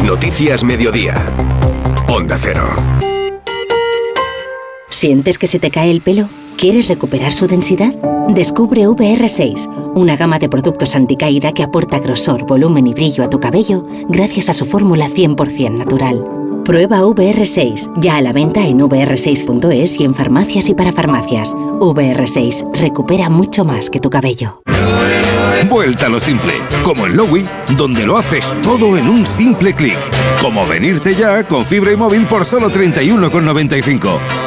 Noticias 0.04 0.64
Mediodía. 0.64 1.26
Onda 2.08 2.38
Cero. 2.38 3.15
¿Sientes 4.96 5.38
que 5.38 5.46
se 5.46 5.60
te 5.60 5.72
cae 5.72 5.92
el 5.92 6.00
pelo? 6.00 6.30
¿Quieres 6.56 6.88
recuperar 6.88 7.34
su 7.34 7.48
densidad? 7.48 7.94
Descubre 8.30 8.88
VR6, 8.88 9.94
una 9.94 10.16
gama 10.16 10.40
de 10.40 10.48
productos 10.48 10.96
anticaída 10.96 11.52
que 11.52 11.64
aporta 11.64 12.00
grosor, 12.00 12.46
volumen 12.46 12.88
y 12.88 12.94
brillo 12.94 13.26
a 13.26 13.30
tu 13.30 13.42
cabello 13.42 13.86
gracias 14.08 14.48
a 14.48 14.54
su 14.54 14.66
fórmula 14.66 15.10
100% 15.10 15.78
natural. 15.78 16.24
Prueba 16.64 17.02
VR6, 17.02 17.92
ya 18.00 18.16
a 18.16 18.22
la 18.22 18.32
venta 18.32 18.66
en 18.66 18.80
vr6.es 18.80 20.00
y 20.00 20.06
en 20.06 20.16
farmacias 20.16 20.70
y 20.70 20.74
para 20.74 20.94
farmacias. 20.94 21.54
VR6, 21.54 22.80
recupera 22.80 23.28
mucho 23.28 23.66
más 23.66 23.90
que 23.90 24.00
tu 24.00 24.10
cabello. 24.10 24.62
Vuelta 25.70 26.06
a 26.06 26.10
lo 26.10 26.22
simple, 26.22 26.54
como 26.86 27.06
en 27.06 27.18
Lowy, 27.18 27.44
donde 27.76 28.06
lo 28.06 28.18
haces 28.18 28.46
todo 28.64 28.98
en 28.98 29.10
un 29.10 29.26
simple 29.26 29.74
clic. 29.74 29.98
Como 30.42 30.66
venirte 30.66 31.16
ya 31.16 31.46
con 31.46 31.66
fibra 31.66 31.92
y 31.92 31.98
móvil 31.98 32.26
por 32.28 32.46
solo 32.46 32.72
31,95. 32.72 34.45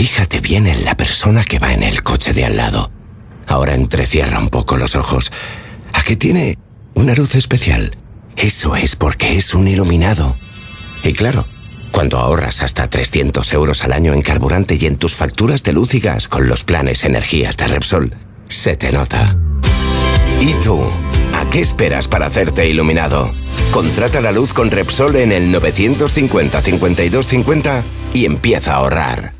Fíjate 0.00 0.40
bien 0.40 0.66
en 0.66 0.86
la 0.86 0.96
persona 0.96 1.44
que 1.44 1.58
va 1.58 1.74
en 1.74 1.82
el 1.82 2.02
coche 2.02 2.32
de 2.32 2.46
al 2.46 2.56
lado. 2.56 2.90
Ahora 3.46 3.74
entrecierra 3.74 4.38
un 4.38 4.48
poco 4.48 4.78
los 4.78 4.96
ojos. 4.96 5.30
¿A 5.92 6.02
qué 6.02 6.16
tiene 6.16 6.56
una 6.94 7.14
luz 7.14 7.34
especial? 7.34 7.94
Eso 8.34 8.76
es 8.76 8.96
porque 8.96 9.36
es 9.36 9.52
un 9.52 9.68
iluminado. 9.68 10.34
Y 11.04 11.12
claro, 11.12 11.44
cuando 11.92 12.18
ahorras 12.18 12.62
hasta 12.62 12.88
300 12.88 13.52
euros 13.52 13.84
al 13.84 13.92
año 13.92 14.14
en 14.14 14.22
carburante 14.22 14.78
y 14.80 14.86
en 14.86 14.96
tus 14.96 15.16
facturas 15.16 15.64
de 15.64 15.74
luz 15.74 15.92
y 15.92 16.00
gas 16.00 16.28
con 16.28 16.48
los 16.48 16.64
planes 16.64 17.04
energías 17.04 17.58
de 17.58 17.68
Repsol, 17.68 18.14
se 18.48 18.78
te 18.78 18.92
nota. 18.92 19.36
¿Y 20.40 20.54
tú? 20.64 20.82
¿A 21.34 21.44
qué 21.50 21.60
esperas 21.60 22.08
para 22.08 22.24
hacerte 22.24 22.66
iluminado? 22.66 23.30
Contrata 23.70 24.22
la 24.22 24.32
luz 24.32 24.54
con 24.54 24.70
Repsol 24.70 25.16
en 25.16 25.30
el 25.30 25.52
950 25.52 26.62
5250 26.62 27.84
y 28.14 28.24
empieza 28.24 28.72
a 28.72 28.76
ahorrar. 28.76 29.39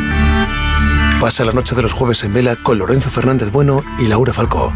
Pasa 1.21 1.45
la 1.45 1.51
noche 1.51 1.75
de 1.75 1.83
los 1.83 1.93
jueves 1.93 2.23
en 2.23 2.33
vela 2.33 2.55
con 2.55 2.79
Lorenzo 2.79 3.11
Fernández 3.11 3.51
Bueno 3.51 3.83
y 3.99 4.07
Laura 4.07 4.33
Falcó. 4.33 4.73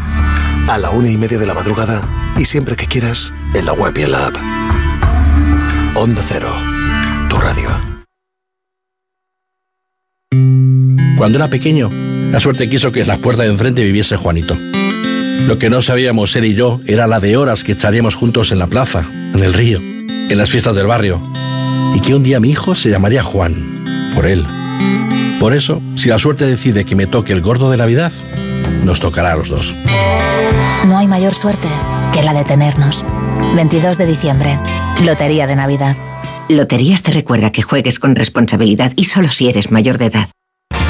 A 0.68 0.78
la 0.78 0.90
una 0.90 1.10
y 1.10 1.16
media 1.16 1.38
de 1.38 1.46
la 1.46 1.54
madrugada 1.54 2.08
y 2.38 2.44
siempre 2.44 2.76
que 2.76 2.86
quieras 2.86 3.32
en 3.52 3.66
la 3.66 3.72
web 3.72 3.92
y 3.98 4.02
en 4.02 4.12
la 4.12 4.28
app. 4.28 4.36
Onda 5.96 6.22
Cero, 6.24 6.48
tu 7.28 7.36
radio. 7.38 7.68
Cuando 11.18 11.38
era 11.38 11.50
pequeño, 11.50 11.90
la 12.30 12.38
suerte 12.38 12.68
quiso 12.68 12.92
que 12.92 13.00
en 13.00 13.08
las 13.08 13.18
puertas 13.18 13.44
de 13.44 13.50
enfrente 13.50 13.82
viviese 13.82 14.16
Juanito. 14.16 14.56
Lo 15.48 15.58
que 15.58 15.68
no 15.68 15.82
sabíamos 15.82 16.36
él 16.36 16.44
y 16.44 16.54
yo 16.54 16.78
era 16.86 17.08
la 17.08 17.18
de 17.18 17.36
horas 17.36 17.64
que 17.64 17.72
echaríamos 17.72 18.14
juntos 18.14 18.52
en 18.52 18.60
la 18.60 18.68
plaza, 18.68 19.02
en 19.02 19.42
el 19.42 19.52
río, 19.52 19.80
en 19.80 20.38
las 20.38 20.48
fiestas 20.48 20.76
del 20.76 20.86
barrio. 20.86 21.20
Y 21.92 21.98
que 21.98 22.14
un 22.14 22.22
día 22.22 22.38
mi 22.38 22.50
hijo 22.50 22.76
se 22.76 22.88
llamaría 22.88 23.24
Juan, 23.24 24.12
por 24.14 24.26
él. 24.26 24.46
Por 25.46 25.54
eso, 25.54 25.80
si 25.94 26.08
la 26.08 26.18
suerte 26.18 26.44
decide 26.44 26.84
que 26.84 26.96
me 26.96 27.06
toque 27.06 27.32
el 27.32 27.40
gordo 27.40 27.70
de 27.70 27.76
Navidad, 27.76 28.12
nos 28.82 28.98
tocará 28.98 29.30
a 29.30 29.36
los 29.36 29.48
dos. 29.48 29.76
No 30.88 30.98
hay 30.98 31.06
mayor 31.06 31.34
suerte 31.34 31.68
que 32.12 32.24
la 32.24 32.34
de 32.34 32.42
tenernos. 32.42 33.04
22 33.54 33.96
de 33.96 34.06
diciembre, 34.06 34.58
Lotería 35.04 35.46
de 35.46 35.54
Navidad. 35.54 35.96
Loterías 36.48 37.04
te 37.04 37.12
recuerda 37.12 37.52
que 37.52 37.62
juegues 37.62 38.00
con 38.00 38.16
responsabilidad 38.16 38.92
y 38.96 39.04
solo 39.04 39.28
si 39.28 39.48
eres 39.48 39.70
mayor 39.70 39.98
de 39.98 40.06
edad. 40.06 40.30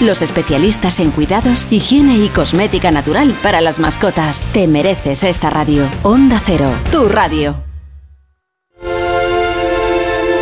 los 0.00 0.22
especialistas 0.22 1.00
en 1.00 1.10
cuidados, 1.10 1.66
higiene 1.70 2.16
y 2.18 2.28
cosmética 2.28 2.90
natural 2.90 3.32
para 3.42 3.60
las 3.60 3.78
mascotas. 3.78 4.48
Te 4.52 4.68
mereces 4.68 5.24
esta 5.24 5.50
radio. 5.50 5.88
Onda 6.02 6.40
Cero, 6.44 6.72
tu 6.90 7.08
radio. 7.08 7.62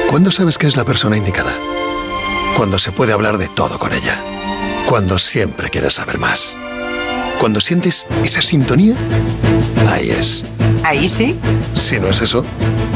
¿Cuándo 0.09 0.31
sabes 0.31 0.57
que 0.57 0.67
es 0.67 0.77
la 0.77 0.85
persona 0.85 1.17
indicada? 1.17 1.53
Cuando 2.57 2.79
se 2.79 2.93
puede 2.93 3.13
hablar 3.13 3.37
de 3.37 3.49
todo 3.49 3.79
con 3.79 3.93
ella. 3.93 4.23
Cuando 4.87 5.19
siempre 5.19 5.69
quieres 5.69 5.95
saber 5.95 6.19
más. 6.19 6.57
Cuando 7.39 7.61
sientes 7.61 8.07
esa 8.25 8.41
sintonía, 8.41 8.95
ahí 9.91 10.11
es. 10.11 10.45
Ahí 10.83 11.09
sí. 11.09 11.39
Si 11.75 11.99
no 11.99 12.09
es 12.09 12.23
eso, 12.23 12.47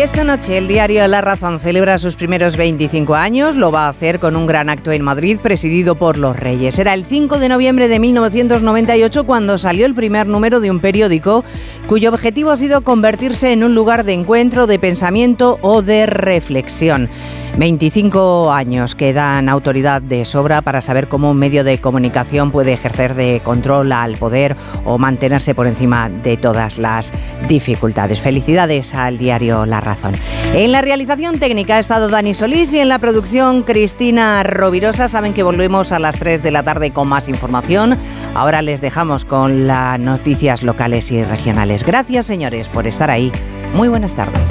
Y 0.00 0.02
esta 0.02 0.24
noche 0.24 0.56
el 0.56 0.66
diario 0.66 1.06
La 1.08 1.20
Razón 1.20 1.60
celebra 1.60 1.98
sus 1.98 2.16
primeros 2.16 2.56
25 2.56 3.14
años. 3.14 3.54
Lo 3.54 3.70
va 3.70 3.84
a 3.84 3.90
hacer 3.90 4.18
con 4.18 4.34
un 4.34 4.46
gran 4.46 4.70
acto 4.70 4.92
en 4.92 5.02
Madrid 5.02 5.38
presidido 5.38 5.94
por 5.94 6.16
los 6.16 6.40
Reyes. 6.40 6.78
Era 6.78 6.94
el 6.94 7.04
5 7.04 7.38
de 7.38 7.50
noviembre 7.50 7.86
de 7.86 8.00
1998 8.00 9.26
cuando 9.26 9.58
salió 9.58 9.84
el 9.84 9.94
primer 9.94 10.26
número 10.26 10.60
de 10.60 10.70
un 10.70 10.80
periódico 10.80 11.44
cuyo 11.86 12.08
objetivo 12.08 12.50
ha 12.50 12.56
sido 12.56 12.80
convertirse 12.80 13.52
en 13.52 13.62
un 13.62 13.74
lugar 13.74 14.04
de 14.04 14.14
encuentro, 14.14 14.66
de 14.66 14.78
pensamiento 14.78 15.58
o 15.60 15.82
de 15.82 16.06
reflexión. 16.06 17.10
25 17.58 18.52
años 18.52 18.94
que 18.94 19.12
dan 19.12 19.48
autoridad 19.48 20.02
de 20.02 20.24
sobra 20.24 20.62
para 20.62 20.82
saber 20.82 21.08
cómo 21.08 21.30
un 21.30 21.38
medio 21.38 21.64
de 21.64 21.78
comunicación 21.78 22.50
puede 22.50 22.72
ejercer 22.72 23.14
de 23.14 23.40
control 23.44 23.92
al 23.92 24.16
poder 24.16 24.56
o 24.84 24.98
mantenerse 24.98 25.54
por 25.54 25.66
encima 25.66 26.08
de 26.08 26.36
todas 26.36 26.78
las 26.78 27.12
dificultades. 27.48 28.20
Felicidades 28.20 28.94
al 28.94 29.18
diario 29.18 29.66
La 29.66 29.80
Razón. 29.80 30.14
En 30.54 30.72
la 30.72 30.82
realización 30.82 31.38
técnica 31.38 31.76
ha 31.76 31.78
estado 31.78 32.08
Dani 32.08 32.34
Solís 32.34 32.72
y 32.72 32.78
en 32.78 32.88
la 32.88 32.98
producción 32.98 33.62
Cristina 33.62 34.42
Rovirosa. 34.42 35.08
Saben 35.08 35.34
que 35.34 35.42
volvemos 35.42 35.92
a 35.92 35.98
las 35.98 36.18
3 36.18 36.42
de 36.42 36.50
la 36.50 36.62
tarde 36.62 36.90
con 36.90 37.08
más 37.08 37.28
información. 37.28 37.96
Ahora 38.34 38.62
les 38.62 38.80
dejamos 38.80 39.24
con 39.24 39.66
las 39.66 39.98
noticias 39.98 40.62
locales 40.62 41.10
y 41.10 41.22
regionales. 41.24 41.84
Gracias 41.84 42.26
señores 42.26 42.68
por 42.68 42.86
estar 42.86 43.10
ahí. 43.10 43.32
Muy 43.74 43.88
buenas 43.88 44.14
tardes. 44.14 44.50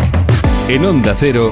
En 0.68 0.86
Onda 0.86 1.16
Cero, 1.18 1.52